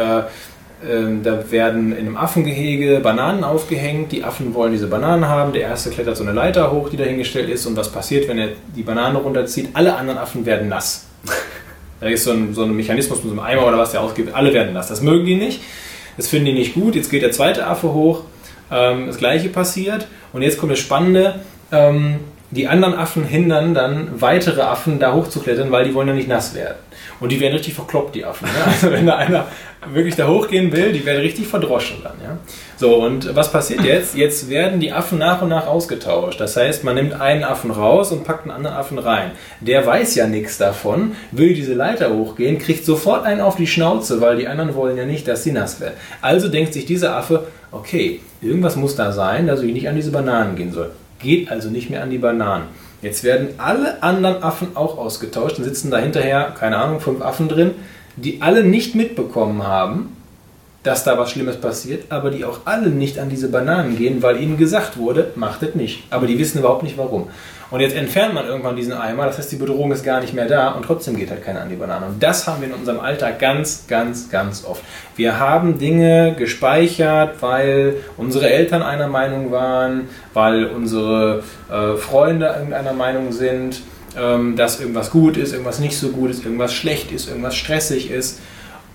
Äh, 0.84 0.92
ähm, 0.92 1.22
da 1.22 1.50
werden 1.50 1.92
in 1.92 2.06
einem 2.06 2.16
Affengehege 2.16 3.00
Bananen 3.00 3.44
aufgehängt. 3.44 4.12
Die 4.12 4.24
Affen 4.24 4.54
wollen 4.54 4.72
diese 4.72 4.86
Bananen 4.86 5.28
haben. 5.28 5.52
Der 5.52 5.62
erste 5.62 5.90
klettert 5.90 6.16
so 6.16 6.22
eine 6.22 6.32
Leiter 6.32 6.70
hoch, 6.72 6.88
die 6.88 6.96
dahingestellt 6.96 7.48
ist. 7.48 7.66
Und 7.66 7.76
was 7.76 7.90
passiert, 7.90 8.28
wenn 8.28 8.38
er 8.38 8.48
die 8.76 8.82
Banane 8.82 9.18
runterzieht? 9.18 9.70
Alle 9.74 9.96
anderen 9.96 10.18
Affen 10.18 10.46
werden 10.46 10.68
nass. 10.68 11.06
Da 12.00 12.10
ist 12.10 12.24
so 12.24 12.32
ein, 12.32 12.52
so 12.52 12.64
ein 12.64 12.76
Mechanismus 12.76 13.22
mit 13.22 13.28
so 13.28 13.30
einem 13.30 13.40
Eimer 13.40 13.66
oder 13.66 13.78
was 13.78 13.92
der 13.92 14.02
ausgibt. 14.02 14.34
Alle 14.34 14.52
werden 14.52 14.74
nass. 14.74 14.88
Das 14.88 15.00
mögen 15.00 15.24
die 15.24 15.36
nicht. 15.36 15.62
Das 16.18 16.26
finden 16.26 16.46
die 16.46 16.52
nicht 16.52 16.74
gut. 16.74 16.96
Jetzt 16.96 17.10
geht 17.10 17.22
der 17.22 17.30
zweite 17.30 17.66
Affe 17.66 17.94
hoch. 17.94 18.24
Ähm, 18.70 19.06
das 19.06 19.16
gleiche 19.16 19.48
passiert. 19.48 20.06
Und 20.34 20.42
jetzt 20.42 20.58
kommt 20.58 20.72
das 20.72 20.80
Spannende. 20.80 21.40
Ähm, 21.72 22.16
die 22.50 22.68
anderen 22.68 22.94
Affen 22.94 23.24
hindern 23.24 23.72
dann 23.72 24.20
weitere 24.20 24.62
Affen 24.62 24.98
da 24.98 25.14
hochzuklettern, 25.14 25.70
weil 25.70 25.84
die 25.84 25.94
wollen 25.94 26.08
ja 26.08 26.14
nicht 26.14 26.28
nass 26.28 26.54
werden. 26.54 26.76
Und 27.24 27.30
die 27.30 27.40
werden 27.40 27.54
richtig 27.54 27.72
verkloppt, 27.72 28.14
die 28.16 28.26
Affen. 28.26 28.44
Ne? 28.44 28.64
Also 28.66 28.92
wenn 28.92 29.06
da 29.06 29.16
einer 29.16 29.46
wirklich 29.90 30.14
da 30.14 30.28
hochgehen 30.28 30.70
will, 30.72 30.92
die 30.92 31.06
werden 31.06 31.22
richtig 31.22 31.46
verdroschen 31.46 31.96
dann. 32.02 32.12
Ja? 32.22 32.36
So, 32.76 32.96
und 32.96 33.34
was 33.34 33.50
passiert 33.50 33.82
jetzt? 33.82 34.14
Jetzt 34.14 34.50
werden 34.50 34.78
die 34.78 34.92
Affen 34.92 35.16
nach 35.16 35.40
und 35.40 35.48
nach 35.48 35.66
ausgetauscht. 35.66 36.38
Das 36.38 36.54
heißt, 36.54 36.84
man 36.84 36.96
nimmt 36.96 37.18
einen 37.18 37.42
Affen 37.42 37.70
raus 37.70 38.12
und 38.12 38.24
packt 38.24 38.42
einen 38.42 38.50
anderen 38.50 38.76
Affen 38.76 38.98
rein. 38.98 39.30
Der 39.60 39.86
weiß 39.86 40.16
ja 40.16 40.26
nichts 40.26 40.58
davon, 40.58 41.16
will 41.30 41.54
diese 41.54 41.72
Leiter 41.72 42.12
hochgehen, 42.12 42.58
kriegt 42.58 42.84
sofort 42.84 43.24
einen 43.24 43.40
auf 43.40 43.56
die 43.56 43.68
Schnauze, 43.68 44.20
weil 44.20 44.36
die 44.36 44.46
anderen 44.46 44.74
wollen 44.74 44.98
ja 44.98 45.06
nicht, 45.06 45.26
dass 45.26 45.44
sie 45.44 45.52
nass 45.52 45.80
werden. 45.80 45.94
Also 46.20 46.48
denkt 46.48 46.74
sich 46.74 46.84
dieser 46.84 47.16
Affe, 47.16 47.46
okay, 47.72 48.20
irgendwas 48.42 48.76
muss 48.76 48.96
da 48.96 49.12
sein, 49.12 49.46
dass 49.46 49.62
ich 49.62 49.72
nicht 49.72 49.88
an 49.88 49.96
diese 49.96 50.10
Bananen 50.10 50.56
gehen 50.56 50.72
soll. 50.72 50.90
Geht 51.20 51.50
also 51.50 51.70
nicht 51.70 51.88
mehr 51.88 52.02
an 52.02 52.10
die 52.10 52.18
Bananen. 52.18 52.64
Jetzt 53.04 53.22
werden 53.22 53.50
alle 53.58 54.02
anderen 54.02 54.42
Affen 54.42 54.76
auch 54.78 54.96
ausgetauscht. 54.96 55.58
Dann 55.58 55.64
sitzen 55.66 55.90
da 55.90 55.98
hinterher, 55.98 56.54
keine 56.58 56.78
Ahnung, 56.78 57.00
fünf 57.00 57.20
Affen 57.20 57.48
drin, 57.50 57.72
die 58.16 58.40
alle 58.40 58.64
nicht 58.64 58.94
mitbekommen 58.94 59.66
haben, 59.66 60.13
dass 60.84 61.02
da 61.02 61.18
was 61.18 61.30
Schlimmes 61.30 61.56
passiert, 61.56 62.04
aber 62.10 62.30
die 62.30 62.44
auch 62.44 62.60
alle 62.66 62.90
nicht 62.90 63.18
an 63.18 63.30
diese 63.30 63.48
Bananen 63.48 63.96
gehen, 63.96 64.22
weil 64.22 64.40
ihnen 64.40 64.58
gesagt 64.58 64.98
wurde, 64.98 65.32
macht 65.34 65.62
es 65.62 65.74
nicht. 65.74 66.04
Aber 66.10 66.26
die 66.26 66.38
wissen 66.38 66.58
überhaupt 66.58 66.82
nicht 66.82 66.98
warum. 66.98 67.28
Und 67.70 67.80
jetzt 67.80 67.96
entfernt 67.96 68.34
man 68.34 68.46
irgendwann 68.46 68.76
diesen 68.76 68.92
Eimer, 68.92 69.24
das 69.24 69.38
heißt, 69.38 69.50
die 69.50 69.56
Bedrohung 69.56 69.90
ist 69.90 70.04
gar 70.04 70.20
nicht 70.20 70.34
mehr 70.34 70.46
da 70.46 70.72
und 70.72 70.84
trotzdem 70.84 71.16
geht 71.16 71.30
halt 71.30 71.42
keiner 71.42 71.62
an 71.62 71.70
die 71.70 71.76
Banane. 71.76 72.06
Und 72.06 72.22
das 72.22 72.46
haben 72.46 72.60
wir 72.60 72.68
in 72.68 72.74
unserem 72.74 73.00
Alltag 73.00 73.38
ganz, 73.38 73.86
ganz, 73.88 74.30
ganz 74.30 74.64
oft. 74.64 74.82
Wir 75.16 75.40
haben 75.40 75.78
Dinge 75.78 76.34
gespeichert, 76.38 77.40
weil 77.40 77.96
unsere 78.18 78.50
Eltern 78.50 78.82
einer 78.82 79.08
Meinung 79.08 79.50
waren, 79.50 80.08
weil 80.34 80.66
unsere 80.66 81.42
äh, 81.72 81.96
Freunde 81.96 82.46
irgendeiner 82.46 82.92
Meinung 82.92 83.32
sind, 83.32 83.80
ähm, 84.16 84.54
dass 84.54 84.80
irgendwas 84.80 85.10
gut 85.10 85.38
ist, 85.38 85.52
irgendwas 85.52 85.80
nicht 85.80 85.96
so 85.96 86.10
gut 86.10 86.30
ist, 86.30 86.44
irgendwas 86.44 86.74
schlecht 86.74 87.10
ist, 87.10 87.28
irgendwas 87.28 87.56
stressig 87.56 88.10
ist. 88.10 88.40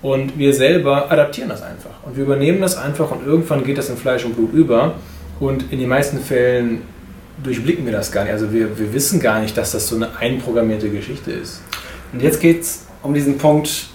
Und 0.02 0.38
wir 0.38 0.54
selber 0.54 1.10
adaptieren 1.10 1.50
das 1.50 1.62
einfach. 1.62 1.90
Und 2.04 2.16
wir 2.16 2.24
übernehmen 2.24 2.60
das 2.60 2.76
einfach 2.76 3.10
und 3.10 3.26
irgendwann 3.26 3.64
geht 3.64 3.76
das 3.76 3.90
in 3.90 3.96
Fleisch 3.96 4.24
und 4.24 4.34
Blut 4.34 4.52
über. 4.52 4.94
Und 5.40 5.72
in 5.72 5.78
den 5.78 5.88
meisten 5.88 6.20
Fällen 6.20 6.82
durchblicken 7.42 7.84
wir 7.84 7.92
das 7.92 8.10
gar 8.10 8.24
nicht. 8.24 8.32
Also 8.32 8.52
wir, 8.52 8.78
wir 8.78 8.92
wissen 8.92 9.20
gar 9.20 9.40
nicht, 9.40 9.56
dass 9.56 9.72
das 9.72 9.88
so 9.88 9.96
eine 9.96 10.16
einprogrammierte 10.16 10.88
Geschichte 10.88 11.32
ist. 11.32 11.62
Und 12.12 12.22
jetzt 12.22 12.40
geht 12.40 12.62
es 12.62 12.86
um 13.02 13.14
diesen 13.14 13.38
Punkt, 13.38 13.88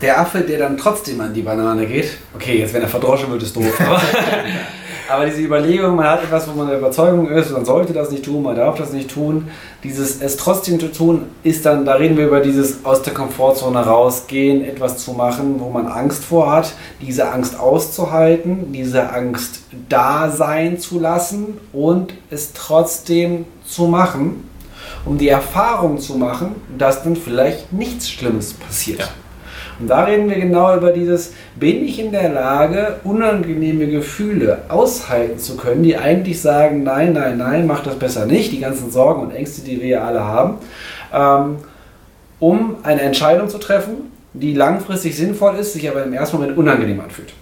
der 0.00 0.20
Affe, 0.20 0.40
der 0.40 0.58
dann 0.58 0.76
trotzdem 0.76 1.20
an 1.20 1.32
die 1.32 1.42
Banane 1.42 1.86
geht. 1.86 2.18
Okay, 2.34 2.58
jetzt 2.58 2.74
wenn 2.74 2.82
er 2.82 2.88
verdroschen 2.88 3.30
wird, 3.30 3.42
ist 3.42 3.56
doof. 3.56 3.80
Aber 5.08 5.26
diese 5.26 5.40
Überlegung, 5.40 5.96
man 5.96 6.06
hat 6.06 6.24
etwas, 6.24 6.48
wo 6.48 6.52
man 6.52 6.68
der 6.68 6.78
Überzeugung 6.78 7.28
ist, 7.28 7.50
man 7.52 7.64
sollte 7.64 7.92
das 7.92 8.10
nicht 8.10 8.24
tun, 8.24 8.42
man 8.42 8.56
darf 8.56 8.76
das 8.76 8.92
nicht 8.92 9.10
tun. 9.10 9.48
Dieses 9.84 10.20
es 10.20 10.36
trotzdem 10.36 10.80
zu 10.80 10.90
tun, 10.90 11.26
ist 11.42 11.64
dann, 11.64 11.84
da 11.84 11.94
reden 11.94 12.16
wir 12.16 12.26
über 12.26 12.40
dieses 12.40 12.84
aus 12.84 13.02
der 13.02 13.14
Komfortzone 13.14 13.78
rausgehen, 13.78 14.64
etwas 14.64 14.98
zu 14.98 15.12
machen, 15.12 15.60
wo 15.60 15.70
man 15.70 15.86
Angst 15.86 16.24
vor 16.24 16.50
hat, 16.50 16.72
diese 17.00 17.30
Angst 17.30 17.58
auszuhalten, 17.58 18.72
diese 18.72 19.10
Angst 19.10 19.60
da 19.88 20.30
sein 20.30 20.78
zu 20.78 20.98
lassen 20.98 21.58
und 21.72 22.14
es 22.30 22.52
trotzdem 22.52 23.44
zu 23.64 23.86
machen, 23.86 24.48
um 25.04 25.18
die 25.18 25.28
Erfahrung 25.28 25.98
zu 25.98 26.16
machen, 26.16 26.56
dass 26.76 27.04
dann 27.04 27.16
vielleicht 27.16 27.72
nichts 27.72 28.10
Schlimmes 28.10 28.54
passiert. 28.54 29.00
Ja. 29.00 29.08
Und 29.78 29.88
da 29.88 30.04
reden 30.04 30.28
wir 30.28 30.36
genau 30.36 30.74
über 30.76 30.92
dieses, 30.92 31.32
bin 31.56 31.84
ich 31.86 31.98
in 31.98 32.12
der 32.12 32.30
Lage, 32.30 32.96
unangenehme 33.04 33.86
Gefühle 33.86 34.62
aushalten 34.68 35.38
zu 35.38 35.56
können, 35.56 35.82
die 35.82 35.96
eigentlich 35.96 36.40
sagen, 36.40 36.82
nein, 36.82 37.12
nein, 37.12 37.36
nein, 37.36 37.66
mach 37.66 37.82
das 37.82 37.98
besser 37.98 38.26
nicht, 38.26 38.52
die 38.52 38.60
ganzen 38.60 38.90
Sorgen 38.90 39.22
und 39.22 39.32
Ängste, 39.32 39.62
die 39.62 39.80
wir 39.80 39.88
ja 39.88 40.04
alle 40.04 40.24
haben, 40.24 40.58
ähm, 41.12 41.56
um 42.38 42.76
eine 42.82 43.02
Entscheidung 43.02 43.48
zu 43.48 43.58
treffen, 43.58 44.12
die 44.32 44.54
langfristig 44.54 45.16
sinnvoll 45.16 45.56
ist, 45.56 45.74
sich 45.74 45.88
aber 45.90 46.04
im 46.04 46.12
ersten 46.12 46.36
Moment 46.36 46.56
unangenehm 46.56 47.00
anfühlt. 47.00 47.32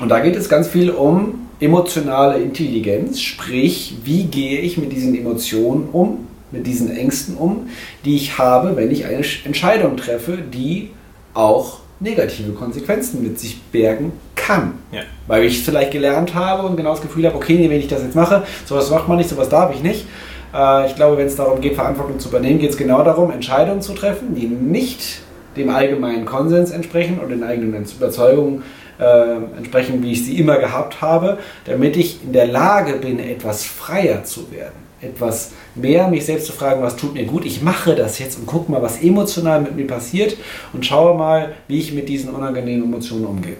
Und 0.00 0.08
da 0.08 0.20
geht 0.20 0.36
es 0.36 0.48
ganz 0.48 0.68
viel 0.68 0.90
um 0.90 1.46
emotionale 1.58 2.38
Intelligenz, 2.38 3.20
sprich, 3.20 3.96
wie 4.04 4.24
gehe 4.24 4.60
ich 4.60 4.76
mit 4.76 4.92
diesen 4.92 5.16
Emotionen 5.16 5.88
um, 5.90 6.26
mit 6.52 6.66
diesen 6.66 6.94
Ängsten 6.94 7.36
um, 7.36 7.68
die 8.04 8.16
ich 8.16 8.38
habe, 8.38 8.76
wenn 8.76 8.90
ich 8.90 9.06
eine 9.06 9.24
Entscheidung 9.44 9.96
treffe, 9.96 10.38
die 10.52 10.90
auch 11.36 11.78
negative 12.00 12.52
Konsequenzen 12.52 13.22
mit 13.22 13.38
sich 13.38 13.60
bergen 13.62 14.12
kann. 14.34 14.74
Ja. 14.92 15.02
Weil 15.26 15.44
ich 15.44 15.62
vielleicht 15.62 15.92
gelernt 15.92 16.34
habe 16.34 16.66
und 16.66 16.76
genau 16.76 16.90
das 16.90 17.00
Gefühl 17.00 17.26
habe, 17.26 17.36
okay, 17.36 17.54
nee, 17.54 17.70
wenn 17.70 17.80
ich 17.80 17.88
das 17.88 18.02
jetzt 18.02 18.14
mache, 18.14 18.44
sowas 18.64 18.90
macht 18.90 19.08
man 19.08 19.16
nicht, 19.18 19.30
sowas 19.30 19.48
darf 19.48 19.74
ich 19.74 19.82
nicht. 19.82 20.06
Äh, 20.54 20.86
ich 20.86 20.96
glaube, 20.96 21.16
wenn 21.16 21.26
es 21.26 21.36
darum 21.36 21.60
geht, 21.60 21.74
Verantwortung 21.74 22.18
zu 22.18 22.28
übernehmen, 22.28 22.58
geht 22.58 22.70
es 22.70 22.76
genau 22.76 23.02
darum, 23.02 23.30
Entscheidungen 23.30 23.80
zu 23.80 23.94
treffen, 23.94 24.34
die 24.34 24.46
nicht 24.46 25.20
dem 25.56 25.70
allgemeinen 25.70 26.26
Konsens 26.26 26.70
entsprechen 26.70 27.18
und 27.18 27.30
den 27.30 27.42
eigenen 27.42 27.84
Überzeugungen 27.84 28.62
äh, 28.98 29.56
entsprechen, 29.56 30.02
wie 30.02 30.12
ich 30.12 30.24
sie 30.24 30.38
immer 30.38 30.58
gehabt 30.58 31.00
habe, 31.00 31.38
damit 31.64 31.96
ich 31.96 32.22
in 32.22 32.32
der 32.34 32.46
Lage 32.46 32.94
bin, 32.94 33.18
etwas 33.18 33.64
freier 33.64 34.24
zu 34.24 34.50
werden 34.52 34.85
etwas 35.06 35.52
mehr 35.74 36.08
mich 36.08 36.24
selbst 36.24 36.46
zu 36.46 36.52
fragen, 36.52 36.82
was 36.82 36.96
tut 36.96 37.14
mir 37.14 37.24
gut. 37.24 37.44
Ich 37.44 37.62
mache 37.62 37.94
das 37.94 38.18
jetzt 38.18 38.38
und 38.38 38.46
gucke 38.46 38.70
mal, 38.70 38.82
was 38.82 39.02
emotional 39.02 39.60
mit 39.60 39.76
mir 39.76 39.86
passiert 39.86 40.36
und 40.72 40.84
schaue 40.84 41.16
mal, 41.16 41.54
wie 41.68 41.78
ich 41.78 41.92
mit 41.92 42.08
diesen 42.08 42.30
unangenehmen 42.30 42.84
Emotionen 42.84 43.26
umgehe. 43.26 43.56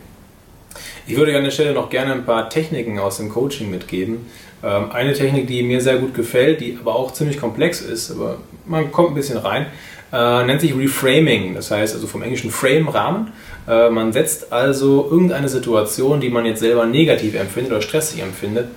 Ich 1.06 1.16
würde 1.16 1.36
an 1.36 1.44
der 1.44 1.50
Stelle 1.50 1.72
noch 1.72 1.88
gerne 1.88 2.12
ein 2.12 2.24
paar 2.24 2.50
Techniken 2.50 2.98
aus 2.98 3.18
dem 3.18 3.28
Coaching 3.28 3.70
mitgeben. 3.70 4.26
Ähm, 4.62 4.90
eine 4.90 5.12
Technik, 5.12 5.46
die 5.46 5.62
mir 5.62 5.80
sehr 5.80 5.98
gut 5.98 6.14
gefällt, 6.14 6.60
die 6.60 6.76
aber 6.80 6.96
auch 6.96 7.12
ziemlich 7.12 7.38
komplex 7.38 7.80
ist, 7.80 8.10
aber 8.10 8.38
man 8.64 8.90
kommt 8.90 9.10
ein 9.10 9.14
bisschen 9.14 9.38
rein, 9.38 9.66
äh, 10.12 10.44
nennt 10.44 10.60
sich 10.60 10.76
Reframing. 10.76 11.54
Das 11.54 11.70
heißt 11.70 11.94
also 11.94 12.06
vom 12.06 12.22
englischen 12.22 12.50
Frame 12.50 12.88
Rahmen. 12.88 13.32
Äh, 13.68 13.90
man 13.90 14.12
setzt 14.12 14.52
also 14.52 15.08
irgendeine 15.10 15.48
Situation, 15.48 16.20
die 16.20 16.30
man 16.30 16.44
jetzt 16.46 16.60
selber 16.60 16.86
negativ 16.86 17.34
empfindet 17.34 17.72
oder 17.72 17.82
stressig 17.82 18.22
empfindet, 18.22 18.68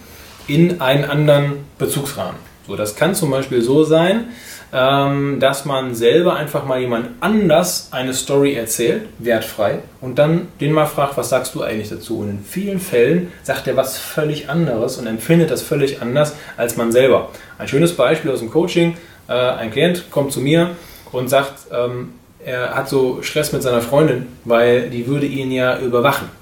in 0.47 0.81
einen 0.81 1.05
anderen 1.05 1.65
Bezugsrahmen. 1.77 2.48
So, 2.69 2.75
das 2.75 2.95
kann 2.95 3.15
zum 3.15 3.31
Beispiel 3.31 3.63
so 3.63 3.83
sein, 3.83 4.25
ähm, 4.71 5.39
dass 5.39 5.65
man 5.65 5.95
selber 5.95 6.35
einfach 6.35 6.65
mal 6.65 6.79
jemand 6.79 7.07
anders 7.19 7.87
eine 7.89 8.13
Story 8.13 8.53
erzählt, 8.53 9.07
wertfrei, 9.17 9.79
und 10.01 10.19
dann 10.19 10.49
den 10.61 10.71
mal 10.71 10.85
fragt, 10.85 11.17
was 11.17 11.29
sagst 11.29 11.55
du 11.55 11.63
eigentlich 11.63 11.89
dazu? 11.89 12.19
Und 12.19 12.29
in 12.29 12.43
vielen 12.43 12.79
Fällen 12.79 13.31
sagt 13.41 13.65
er 13.65 13.75
was 13.75 13.97
völlig 13.97 14.49
anderes 14.49 14.97
und 14.97 15.07
empfindet 15.07 15.49
das 15.49 15.63
völlig 15.63 15.99
anders 15.99 16.35
als 16.57 16.77
man 16.77 16.91
selber. 16.91 17.29
Ein 17.57 17.67
schönes 17.67 17.95
Beispiel 17.95 18.29
aus 18.29 18.37
dem 18.37 18.51
Coaching, 18.51 18.97
äh, 19.27 19.33
ein 19.33 19.71
Klient 19.71 20.11
kommt 20.11 20.31
zu 20.31 20.39
mir 20.39 20.69
und 21.11 21.27
sagt, 21.27 21.53
ähm, 21.71 22.13
er 22.45 22.75
hat 22.75 22.87
so 22.87 23.23
Stress 23.23 23.51
mit 23.51 23.63
seiner 23.63 23.81
Freundin, 23.81 24.27
weil 24.45 24.91
die 24.91 25.07
würde 25.07 25.25
ihn 25.25 25.51
ja 25.51 25.79
überwachen. 25.79 26.38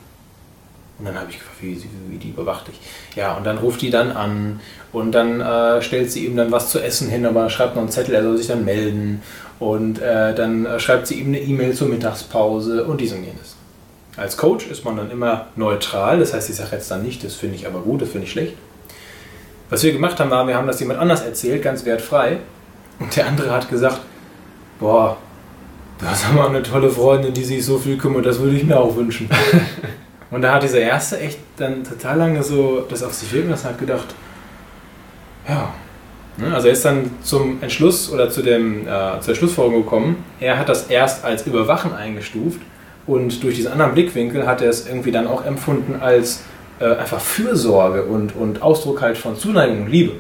Und 1.00 1.06
dann 1.06 1.16
habe 1.16 1.30
ich 1.30 1.38
gefragt, 1.38 1.58
wie, 1.62 1.80
wie, 2.10 2.18
die 2.18 2.30
überwacht 2.30 2.68
dich? 2.68 2.80
Ja, 3.16 3.36
und 3.36 3.46
dann 3.46 3.60
ruft 3.60 3.82
die 3.82 3.92
dann 3.92 4.12
an 4.12 4.60
und 4.92 5.12
dann 5.12 5.42
äh, 5.42 5.82
stellt 5.82 6.12
sie 6.12 6.26
ihm 6.26 6.36
dann 6.36 6.52
was 6.52 6.72
zu 6.72 6.80
essen 6.80 7.10
hin, 7.10 7.26
aber 7.26 7.50
schreibt 7.52 7.76
noch 7.76 7.84
einen 7.84 7.92
Zettel, 7.92 8.16
er 8.16 8.24
soll 8.24 8.38
sich 8.38 8.48
dann 8.48 8.66
melden. 8.66 9.22
Und 9.60 10.02
äh, 10.02 10.34
dann 10.34 10.66
äh, 10.66 10.80
schreibt 10.80 11.08
sie 11.08 11.16
ihm 11.16 11.28
eine 11.28 11.40
E-Mail 11.40 11.74
zur 11.74 11.88
Mittagspause 11.88 12.86
und 12.86 13.00
dies 13.00 13.14
und 13.14 13.24
jenes. 13.24 13.56
Als 14.16 14.38
Coach 14.38 14.66
ist 14.68 14.86
man 14.86 14.98
dann 14.98 15.12
immer 15.12 15.48
neutral, 15.56 16.20
das 16.20 16.34
heißt, 16.34 16.50
ich 16.50 16.56
sage 16.56 16.76
jetzt 16.76 16.90
dann 16.90 17.04
nicht, 17.04 17.24
das 17.24 17.36
finde 17.36 17.56
ich 17.56 17.68
aber 17.68 17.82
gut, 17.82 18.02
das 18.02 18.10
finde 18.10 18.26
ich 18.26 18.32
schlecht. 18.32 18.56
Was 19.70 19.84
wir 19.84 19.92
gemacht 19.92 20.20
haben, 20.20 20.32
war, 20.32 20.48
wir 20.48 20.56
haben 20.56 20.66
das 20.66 20.80
jemand 20.80 21.00
anders 21.00 21.22
erzählt, 21.22 21.62
ganz 21.62 21.86
wertfrei. 21.86 22.40
Und 23.00 23.16
der 23.16 23.28
andere 23.28 23.52
hat 23.52 23.70
gesagt, 23.70 24.00
boah, 24.80 25.18
du 26.00 26.08
hast 26.08 26.26
aber 26.26 26.48
eine 26.48 26.64
tolle 26.64 26.90
Freundin, 26.90 27.34
die 27.34 27.44
sich 27.44 27.64
so 27.64 27.78
viel 27.78 27.98
kümmert, 27.98 28.26
das 28.26 28.40
würde 28.40 28.56
ich 28.56 28.64
mir 28.64 28.80
auch 28.80 28.96
wünschen. 28.96 29.30
und 30.32 30.42
da 30.42 30.54
hat 30.54 30.64
dieser 30.64 30.80
Erste 30.80 31.20
echt 31.20 31.40
dann 31.58 31.84
total 31.84 32.18
lange 32.18 32.44
so 32.44 32.82
das 32.90 33.04
auf 33.04 33.14
sich 33.14 33.32
wirken 33.32 33.50
lassen 33.50 33.70
hat 33.70 33.80
gedacht, 33.80 34.16
ja. 35.48 35.74
Ne, 36.38 36.54
also 36.54 36.68
er 36.68 36.74
ist 36.74 36.86
dann 36.86 37.10
zum 37.24 37.64
Entschluss 37.64 38.12
oder 38.12 38.30
zu, 38.30 38.44
dem, 38.44 38.88
äh, 38.88 39.20
zur 39.22 39.34
Schlussfolgerung 39.34 39.84
gekommen, 39.84 40.24
er 40.40 40.60
hat 40.60 40.70
das 40.70 40.88
erst 40.88 41.26
als 41.26 41.48
Überwachen 41.48 41.94
eingestuft 41.94 42.62
und 43.08 43.42
durch 43.42 43.56
diesen 43.56 43.72
anderen 43.72 43.94
Blickwinkel 43.94 44.46
hat 44.46 44.62
er 44.62 44.70
es 44.70 44.88
irgendwie 44.88 45.12
dann 45.12 45.26
auch 45.26 45.46
empfunden 45.46 46.00
als 46.00 46.44
äh, 46.80 46.86
einfach 46.86 47.20
Fürsorge 47.20 48.04
und, 48.04 48.36
und 48.36 48.62
Ausdruck 48.62 49.02
halt 49.02 49.18
von 49.18 49.36
Zuneigung 49.36 49.84
und 49.84 49.90
Liebe. 49.90 50.14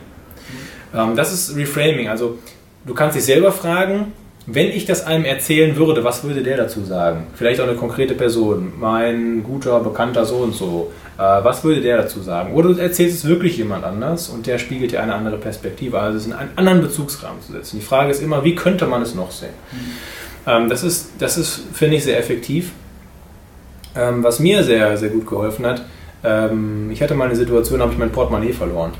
Ähm, 0.95 1.15
das 1.15 1.33
ist 1.33 1.55
Reframing. 1.55 2.09
Also 2.09 2.39
du 2.85 2.93
kannst 2.93 3.15
dich 3.15 3.25
selber 3.25 3.51
fragen, 3.51 4.13
wenn 4.49 4.67
ich 4.67 4.85
das 4.85 5.05
einem 5.05 5.25
erzählen 5.25 5.75
würde, 5.75 6.05
was 6.05 6.23
würde 6.23 6.41
der 6.41 6.55
dazu 6.55 6.81
sagen? 6.85 7.27
Vielleicht 7.35 7.59
auch 7.59 7.67
eine 7.67 7.75
konkrete 7.75 8.15
Person, 8.15 8.71
mein 8.79 9.43
guter, 9.43 9.81
bekannter 9.81 10.25
so 10.25 10.37
und 10.37 10.55
so. 10.55 10.93
Äh, 11.17 11.21
was 11.21 11.65
würde 11.65 11.81
der 11.81 11.97
dazu 11.97 12.21
sagen? 12.21 12.53
Oder 12.53 12.73
du 12.73 12.79
erzählst 12.79 13.17
es 13.17 13.25
wirklich 13.25 13.57
jemand 13.57 13.83
anders 13.83 14.29
und 14.29 14.47
der 14.47 14.57
spiegelt 14.57 14.93
dir 14.93 15.03
eine 15.03 15.15
andere 15.15 15.37
Perspektive, 15.37 15.99
also 15.99 16.17
es 16.17 16.25
in 16.25 16.31
einen 16.31 16.51
anderen 16.55 16.79
Bezugsrahmen 16.79 17.41
zu 17.41 17.51
setzen. 17.51 17.79
Die 17.79 17.85
Frage 17.85 18.09
ist 18.09 18.23
immer, 18.23 18.45
wie 18.45 18.55
könnte 18.55 18.87
man 18.87 19.01
es 19.01 19.15
noch 19.15 19.31
sehen? 19.31 19.49
Mhm. 19.71 19.77
Ähm, 20.47 20.69
das 20.69 20.81
ist, 20.81 21.09
das 21.19 21.37
ist 21.37 21.63
finde 21.73 21.97
ich, 21.97 22.05
sehr 22.05 22.17
effektiv. 22.17 22.71
Ähm, 23.95 24.23
was 24.23 24.39
mir 24.39 24.63
sehr, 24.63 24.95
sehr 24.95 25.09
gut 25.09 25.27
geholfen 25.27 25.65
hat, 25.65 25.83
ähm, 26.23 26.89
ich 26.89 27.01
hatte 27.01 27.15
mal 27.15 27.25
eine 27.25 27.35
Situation, 27.35 27.79
da 27.79 27.83
habe 27.83 27.93
ich 27.93 27.99
mein 27.99 28.13
Portemonnaie 28.13 28.53
verloren. 28.53 28.93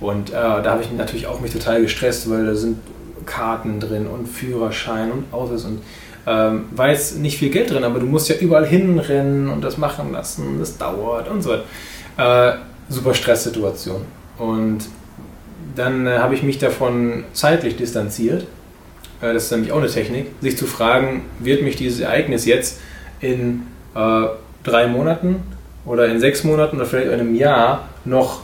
Und 0.00 0.30
äh, 0.30 0.32
da 0.32 0.64
habe 0.64 0.82
ich 0.82 0.90
natürlich 0.90 1.28
auch 1.28 1.40
mich 1.40 1.52
total 1.52 1.80
gestresst, 1.80 2.28
weil 2.28 2.46
da 2.46 2.54
sind 2.56 2.78
Karten 3.26 3.80
drin 3.80 4.06
und 4.06 4.26
Führerschein 4.28 5.10
und 5.10 5.32
Autos 5.32 5.64
und 5.64 5.80
ähm, 6.26 6.64
war 6.70 6.88
jetzt 6.88 7.18
nicht 7.18 7.38
viel 7.38 7.50
Geld 7.50 7.70
drin, 7.70 7.84
aber 7.84 8.00
du 8.00 8.06
musst 8.06 8.28
ja 8.28 8.36
überall 8.36 8.66
hinrennen 8.66 9.48
und 9.48 9.62
das 9.62 9.76
machen 9.76 10.12
lassen, 10.12 10.58
das 10.58 10.78
dauert 10.78 11.28
und 11.28 11.42
so 11.42 11.50
weiter. 11.50 11.64
Äh, 12.16 12.58
super 12.88 13.14
Stresssituation. 13.14 14.02
Und 14.38 14.80
dann 15.76 16.06
äh, 16.06 16.18
habe 16.18 16.34
ich 16.34 16.42
mich 16.42 16.58
davon 16.58 17.24
zeitlich 17.32 17.76
distanziert. 17.76 18.46
Äh, 19.20 19.34
das 19.34 19.44
ist 19.44 19.50
nämlich 19.50 19.72
auch 19.72 19.78
eine 19.78 19.88
Technik, 19.88 20.26
sich 20.40 20.56
zu 20.56 20.66
fragen, 20.66 21.22
wird 21.40 21.62
mich 21.62 21.76
dieses 21.76 22.00
Ereignis 22.00 22.46
jetzt 22.46 22.80
in 23.20 23.62
äh, 23.94 24.26
drei 24.62 24.86
Monaten 24.86 25.42
oder 25.84 26.08
in 26.08 26.20
sechs 26.20 26.44
Monaten 26.44 26.76
oder 26.76 26.86
vielleicht 26.86 27.08
in 27.08 27.20
einem 27.20 27.34
Jahr 27.34 27.88
noch 28.04 28.40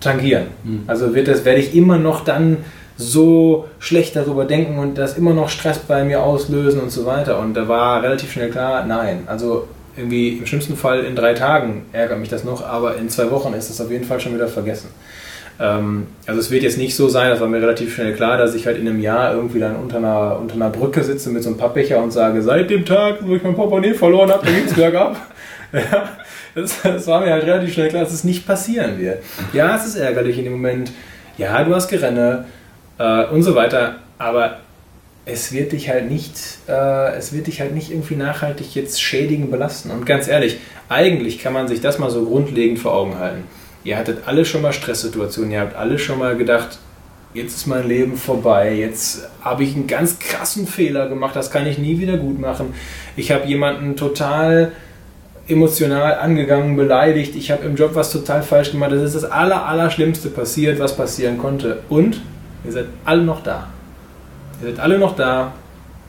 tangieren. 0.00 0.46
Mhm. 0.64 0.82
Also 0.86 1.14
wird 1.14 1.28
das, 1.28 1.44
werde 1.44 1.60
ich 1.60 1.74
immer 1.74 1.98
noch 1.98 2.24
dann 2.24 2.58
so 3.00 3.66
schlecht 3.78 4.14
darüber 4.14 4.44
denken 4.44 4.78
und 4.78 4.98
das 4.98 5.16
immer 5.16 5.32
noch 5.32 5.48
Stress 5.48 5.78
bei 5.78 6.04
mir 6.04 6.22
auslösen 6.22 6.80
und 6.80 6.90
so 6.90 7.06
weiter. 7.06 7.38
Und 7.38 7.54
da 7.54 7.68
war 7.68 8.02
relativ 8.02 8.32
schnell 8.32 8.50
klar, 8.50 8.84
nein. 8.86 9.24
Also 9.26 9.66
irgendwie 9.96 10.38
im 10.38 10.46
schlimmsten 10.46 10.76
Fall 10.76 11.00
in 11.00 11.16
drei 11.16 11.34
Tagen 11.34 11.86
ärgert 11.92 12.18
mich 12.18 12.28
das 12.28 12.44
noch, 12.44 12.64
aber 12.64 12.96
in 12.96 13.08
zwei 13.08 13.30
Wochen 13.30 13.52
ist 13.54 13.70
das 13.70 13.80
auf 13.80 13.90
jeden 13.90 14.04
Fall 14.04 14.20
schon 14.20 14.34
wieder 14.34 14.48
vergessen. 14.48 14.88
Ähm, 15.58 16.06
also 16.26 16.40
es 16.40 16.50
wird 16.50 16.62
jetzt 16.62 16.78
nicht 16.78 16.96
so 16.96 17.08
sein, 17.08 17.30
das 17.30 17.40
war 17.40 17.48
mir 17.48 17.60
relativ 17.60 17.94
schnell 17.94 18.14
klar, 18.14 18.38
dass 18.38 18.54
ich 18.54 18.66
halt 18.66 18.78
in 18.78 18.88
einem 18.88 19.00
Jahr 19.00 19.34
irgendwie 19.34 19.58
dann 19.58 19.76
unter 19.76 19.98
einer, 19.98 20.38
unter 20.40 20.54
einer 20.54 20.70
Brücke 20.70 21.04
sitze 21.04 21.30
mit 21.30 21.42
so 21.42 21.50
einem 21.50 21.58
Pappbecher 21.58 22.02
und 22.02 22.12
sage, 22.12 22.42
seit 22.42 22.70
dem 22.70 22.84
Tag, 22.84 23.18
wo 23.20 23.34
ich 23.34 23.42
mein 23.42 23.54
Portemonnaie 23.54 23.94
verloren 23.94 24.30
habe, 24.30 24.46
da 24.46 24.52
ging 24.52 24.64
es 24.64 24.74
bergab. 24.74 25.16
ja, 25.72 26.08
das, 26.54 26.80
das 26.82 27.06
war 27.06 27.20
mir 27.20 27.32
halt 27.32 27.44
relativ 27.44 27.74
schnell 27.74 27.88
klar, 27.88 28.04
dass 28.04 28.12
es 28.12 28.24
nicht 28.24 28.46
passieren 28.46 28.98
wird. 28.98 29.22
Ja, 29.52 29.76
es 29.76 29.86
ist 29.86 29.96
ärgerlich 29.96 30.38
in 30.38 30.44
dem 30.44 30.54
Moment. 30.54 30.92
Ja, 31.36 31.62
du 31.62 31.74
hast 31.74 31.88
Gerenne 31.88 32.46
äh, 33.00 33.24
und 33.26 33.42
so 33.42 33.54
weiter, 33.54 33.96
aber 34.18 34.58
es 35.24 35.52
wird 35.52 35.72
dich 35.72 35.88
halt 35.88 36.10
nicht, 36.10 36.34
äh, 36.68 37.16
es 37.16 37.32
wird 37.32 37.46
dich 37.46 37.60
halt 37.60 37.74
nicht 37.74 37.90
irgendwie 37.90 38.16
nachhaltig 38.16 38.74
jetzt 38.74 39.02
schädigen, 39.02 39.50
belasten. 39.50 39.90
Und 39.90 40.06
ganz 40.06 40.28
ehrlich, 40.28 40.58
eigentlich 40.88 41.38
kann 41.38 41.52
man 41.52 41.66
sich 41.66 41.80
das 41.80 41.98
mal 41.98 42.10
so 42.10 42.24
grundlegend 42.24 42.78
vor 42.78 42.94
Augen 42.94 43.18
halten. 43.18 43.44
Ihr 43.84 43.96
hattet 43.96 44.26
alle 44.26 44.44
schon 44.44 44.62
mal 44.62 44.72
Stresssituationen, 44.72 45.50
ihr 45.52 45.60
habt 45.60 45.76
alle 45.76 45.98
schon 45.98 46.18
mal 46.18 46.36
gedacht, 46.36 46.78
jetzt 47.32 47.56
ist 47.56 47.66
mein 47.66 47.88
Leben 47.88 48.16
vorbei, 48.16 48.74
jetzt 48.74 49.28
habe 49.40 49.62
ich 49.64 49.74
einen 49.74 49.86
ganz 49.86 50.18
krassen 50.18 50.66
Fehler 50.66 51.08
gemacht, 51.08 51.34
das 51.34 51.50
kann 51.50 51.66
ich 51.66 51.78
nie 51.78 51.98
wieder 51.98 52.18
gut 52.18 52.38
machen. 52.38 52.74
Ich 53.16 53.30
habe 53.30 53.46
jemanden 53.46 53.96
total 53.96 54.72
emotional 55.48 56.16
angegangen, 56.16 56.76
beleidigt, 56.76 57.34
ich 57.34 57.50
habe 57.50 57.64
im 57.64 57.76
Job 57.76 57.94
was 57.94 58.12
total 58.12 58.42
falsch 58.42 58.72
gemacht, 58.72 58.92
das 58.92 59.02
ist 59.02 59.14
das 59.14 59.24
aller, 59.24 59.66
passiert, 60.34 60.78
was 60.78 60.96
passieren 60.96 61.38
konnte. 61.38 61.78
Und 61.88 62.20
ihr 62.64 62.72
seid 62.72 62.86
alle 63.04 63.22
noch 63.22 63.42
da. 63.42 63.68
Ihr 64.62 64.70
seid 64.70 64.80
alle 64.80 64.98
noch 64.98 65.16
da. 65.16 65.52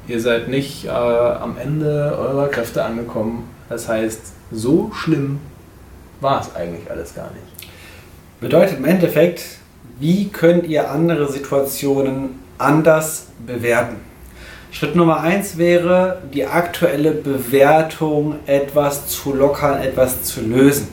Ihr 0.07 0.19
seid 0.19 0.47
nicht 0.47 0.85
äh, 0.85 0.89
am 0.89 1.57
Ende 1.57 2.17
eurer 2.17 2.47
Kräfte 2.47 2.83
angekommen. 2.83 3.49
Das 3.69 3.87
heißt, 3.87 4.21
so 4.51 4.91
schlimm 4.93 5.39
war 6.19 6.41
es 6.41 6.55
eigentlich 6.55 6.89
alles 6.89 7.15
gar 7.15 7.29
nicht. 7.31 7.69
Bedeutet 8.39 8.79
im 8.79 8.85
Endeffekt, 8.85 9.43
wie 9.99 10.29
könnt 10.29 10.65
ihr 10.65 10.89
andere 10.89 11.31
Situationen 11.31 12.39
anders 12.57 13.27
bewerten? 13.45 13.97
Schritt 14.71 14.95
Nummer 14.95 15.19
eins 15.19 15.57
wäre, 15.57 16.21
die 16.33 16.45
aktuelle 16.45 17.11
Bewertung 17.11 18.35
etwas 18.45 19.07
zu 19.07 19.33
lockern, 19.33 19.81
etwas 19.81 20.23
zu 20.23 20.41
lösen. 20.41 20.87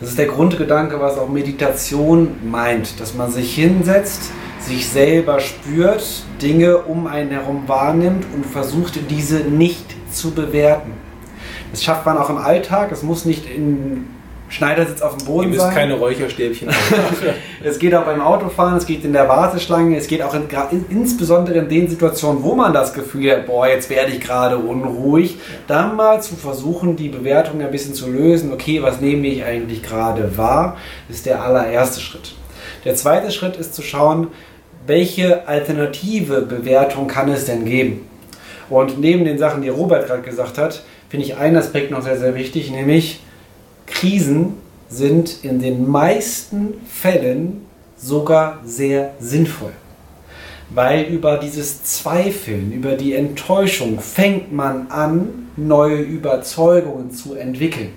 Das 0.00 0.10
ist 0.10 0.18
der 0.18 0.26
Grundgedanke, 0.26 1.00
was 1.00 1.16
auch 1.16 1.28
Meditation 1.28 2.36
meint, 2.50 2.98
dass 3.00 3.14
man 3.14 3.30
sich 3.30 3.54
hinsetzt, 3.54 4.30
sich 4.70 4.88
selber 4.88 5.40
spürt, 5.40 6.04
Dinge 6.40 6.78
um 6.78 7.08
einen 7.08 7.30
herum 7.30 7.64
wahrnimmt 7.66 8.24
und 8.32 8.46
versucht, 8.46 9.00
diese 9.10 9.38
nicht 9.38 9.84
zu 10.12 10.30
bewerten. 10.30 10.92
Das 11.72 11.82
schafft 11.82 12.06
man 12.06 12.16
auch 12.16 12.30
im 12.30 12.38
Alltag. 12.38 12.92
Es 12.92 13.02
muss 13.02 13.24
nicht 13.24 13.50
in 13.50 14.06
Schneidersitz 14.48 15.02
auf 15.02 15.16
dem 15.16 15.26
Boden 15.26 15.52
Ihr 15.52 15.56
müsst 15.56 15.70
keine 15.72 15.94
Räucherstäbchen 15.94 16.68
Es 17.64 17.80
geht 17.80 17.94
auch 17.94 18.04
beim 18.04 18.20
Autofahren, 18.20 18.76
es 18.76 18.86
geht 18.86 19.04
in 19.04 19.12
der 19.12 19.28
Warteschlange, 19.28 19.96
es 19.96 20.06
geht 20.06 20.22
auch 20.22 20.34
in, 20.34 20.84
insbesondere 20.88 21.58
in 21.58 21.68
den 21.68 21.88
Situationen, 21.88 22.42
wo 22.44 22.54
man 22.54 22.72
das 22.72 22.92
Gefühl 22.92 23.30
hat, 23.32 23.46
boah, 23.46 23.66
jetzt 23.66 23.90
werde 23.90 24.12
ich 24.12 24.20
gerade 24.20 24.56
unruhig, 24.56 25.38
dann 25.66 25.96
mal 25.96 26.22
zu 26.22 26.36
versuchen, 26.36 26.96
die 26.96 27.08
Bewertung 27.08 27.60
ein 27.60 27.70
bisschen 27.72 27.94
zu 27.94 28.08
lösen. 28.08 28.52
Okay, 28.52 28.82
was 28.82 29.00
nehme 29.00 29.26
ich 29.26 29.44
eigentlich 29.44 29.82
gerade 29.82 30.36
wahr, 30.36 30.76
ist 31.08 31.26
der 31.26 31.42
allererste 31.42 32.00
Schritt. 32.00 32.34
Der 32.84 32.94
zweite 32.94 33.30
Schritt 33.30 33.56
ist 33.56 33.74
zu 33.74 33.82
schauen, 33.82 34.28
welche 34.86 35.46
alternative 35.46 36.42
Bewertung 36.42 37.06
kann 37.06 37.28
es 37.28 37.44
denn 37.44 37.64
geben? 37.64 38.08
Und 38.68 39.00
neben 39.00 39.24
den 39.24 39.38
Sachen, 39.38 39.62
die 39.62 39.68
Robert 39.68 40.06
gerade 40.06 40.22
gesagt 40.22 40.58
hat, 40.58 40.82
finde 41.08 41.26
ich 41.26 41.36
einen 41.36 41.56
Aspekt 41.56 41.90
noch 41.90 42.02
sehr, 42.02 42.18
sehr 42.18 42.34
wichtig, 42.34 42.70
nämlich 42.70 43.20
Krisen 43.86 44.54
sind 44.88 45.44
in 45.44 45.60
den 45.60 45.88
meisten 45.88 46.74
Fällen 46.88 47.66
sogar 47.96 48.60
sehr 48.64 49.12
sinnvoll. 49.18 49.72
Weil 50.70 51.04
über 51.04 51.36
dieses 51.38 51.82
Zweifeln, 51.82 52.72
über 52.72 52.92
die 52.92 53.14
Enttäuschung 53.14 53.98
fängt 53.98 54.52
man 54.52 54.88
an, 54.90 55.48
neue 55.56 55.98
Überzeugungen 55.98 57.10
zu 57.10 57.34
entwickeln. 57.34 57.90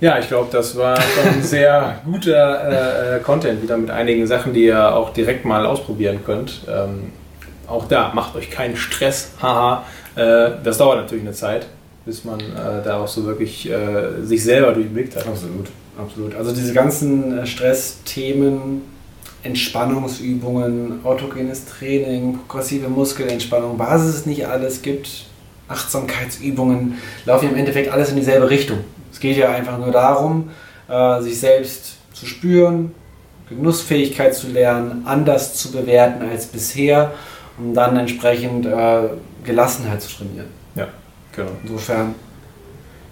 Ja, 0.00 0.18
ich 0.18 0.28
glaube, 0.28 0.48
das 0.52 0.76
war 0.76 0.98
ein 0.98 1.42
sehr 1.42 2.00
guter 2.04 3.16
äh, 3.16 3.20
Content 3.20 3.62
wieder 3.62 3.76
mit 3.76 3.90
einigen 3.90 4.26
Sachen, 4.26 4.52
die 4.52 4.66
ihr 4.66 4.94
auch 4.94 5.10
direkt 5.10 5.44
mal 5.44 5.64
ausprobieren 5.64 6.20
könnt. 6.24 6.62
Ähm, 6.68 7.12
auch 7.66 7.86
da, 7.88 8.12
macht 8.14 8.36
euch 8.36 8.50
keinen 8.50 8.76
Stress, 8.76 9.32
haha. 9.40 9.84
Äh, 10.14 10.50
das 10.62 10.78
dauert 10.78 10.98
natürlich 10.98 11.24
eine 11.24 11.32
Zeit 11.32 11.66
bis 12.06 12.24
man 12.24 12.38
äh, 12.38 12.82
darauf 12.84 13.10
so 13.10 13.24
wirklich 13.26 13.68
äh, 13.68 14.22
sich 14.22 14.42
selber 14.42 14.72
durchblickt 14.72 15.16
hat. 15.16 15.26
Absolut, 15.26 15.66
absolut. 15.98 16.34
Also 16.36 16.52
diese 16.52 16.72
ganzen 16.72 17.38
äh, 17.38 17.46
Stressthemen, 17.46 18.82
Entspannungsübungen, 19.42 21.04
autogenes 21.04 21.66
Training, 21.66 22.38
progressive 22.46 22.88
Muskelentspannung, 22.88 23.78
was 23.78 24.02
es 24.02 24.24
nicht 24.24 24.46
alles 24.46 24.82
gibt, 24.82 25.26
Achtsamkeitsübungen, 25.68 26.98
laufen 27.24 27.50
im 27.50 27.56
Endeffekt 27.56 27.92
alles 27.92 28.10
in 28.10 28.16
dieselbe 28.16 28.48
Richtung. 28.48 28.78
Es 29.16 29.20
geht 29.20 29.38
ja 29.38 29.50
einfach 29.50 29.78
nur 29.78 29.92
darum, 29.92 30.50
äh, 30.90 31.22
sich 31.22 31.40
selbst 31.40 31.96
zu 32.12 32.26
spüren, 32.26 32.94
Genussfähigkeit 33.48 34.34
zu 34.34 34.48
lernen, 34.48 35.04
anders 35.06 35.54
zu 35.54 35.72
bewerten 35.72 36.28
als 36.28 36.44
bisher, 36.44 37.12
um 37.56 37.72
dann 37.72 37.96
entsprechend 37.96 38.66
äh, 38.66 39.08
Gelassenheit 39.42 40.02
zu 40.02 40.18
trainieren. 40.18 40.48
Ja. 40.74 40.88
Genau. 41.34 41.48
Insofern. 41.62 42.14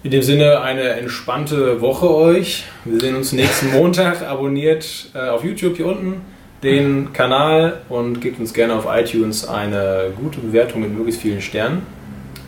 In 0.03 0.11
dem 0.11 0.21
Sinne 0.21 0.61
eine 0.61 0.89
entspannte 0.89 1.81
Woche 1.81 2.13
euch. 2.13 2.65
Wir 2.83 2.99
sehen 2.99 3.15
uns 3.15 3.31
nächsten 3.31 3.71
Montag. 3.71 4.21
Abonniert 4.21 5.07
äh, 5.15 5.29
auf 5.29 5.43
YouTube 5.43 5.77
hier 5.77 5.87
unten 5.87 6.21
den 6.61 7.13
Kanal 7.13 7.81
und 7.89 8.21
gebt 8.21 8.39
uns 8.39 8.53
gerne 8.53 8.75
auf 8.75 8.85
iTunes 8.87 9.47
eine 9.47 10.11
gute 10.15 10.39
Bewertung 10.39 10.81
mit 10.81 10.95
möglichst 10.95 11.21
vielen 11.21 11.41
Sternen. 11.41 11.81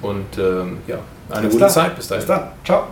Und 0.04 0.38
ähm, 0.38 0.78
ja, 0.86 1.00
eine 1.32 1.48
bis 1.48 1.54
gute 1.54 1.62
dann. 1.62 1.70
Zeit. 1.72 1.96
Bis 1.96 2.08
dahin. 2.08 2.20
Bis 2.20 2.28
dann. 2.28 2.52
Ciao. 2.64 2.88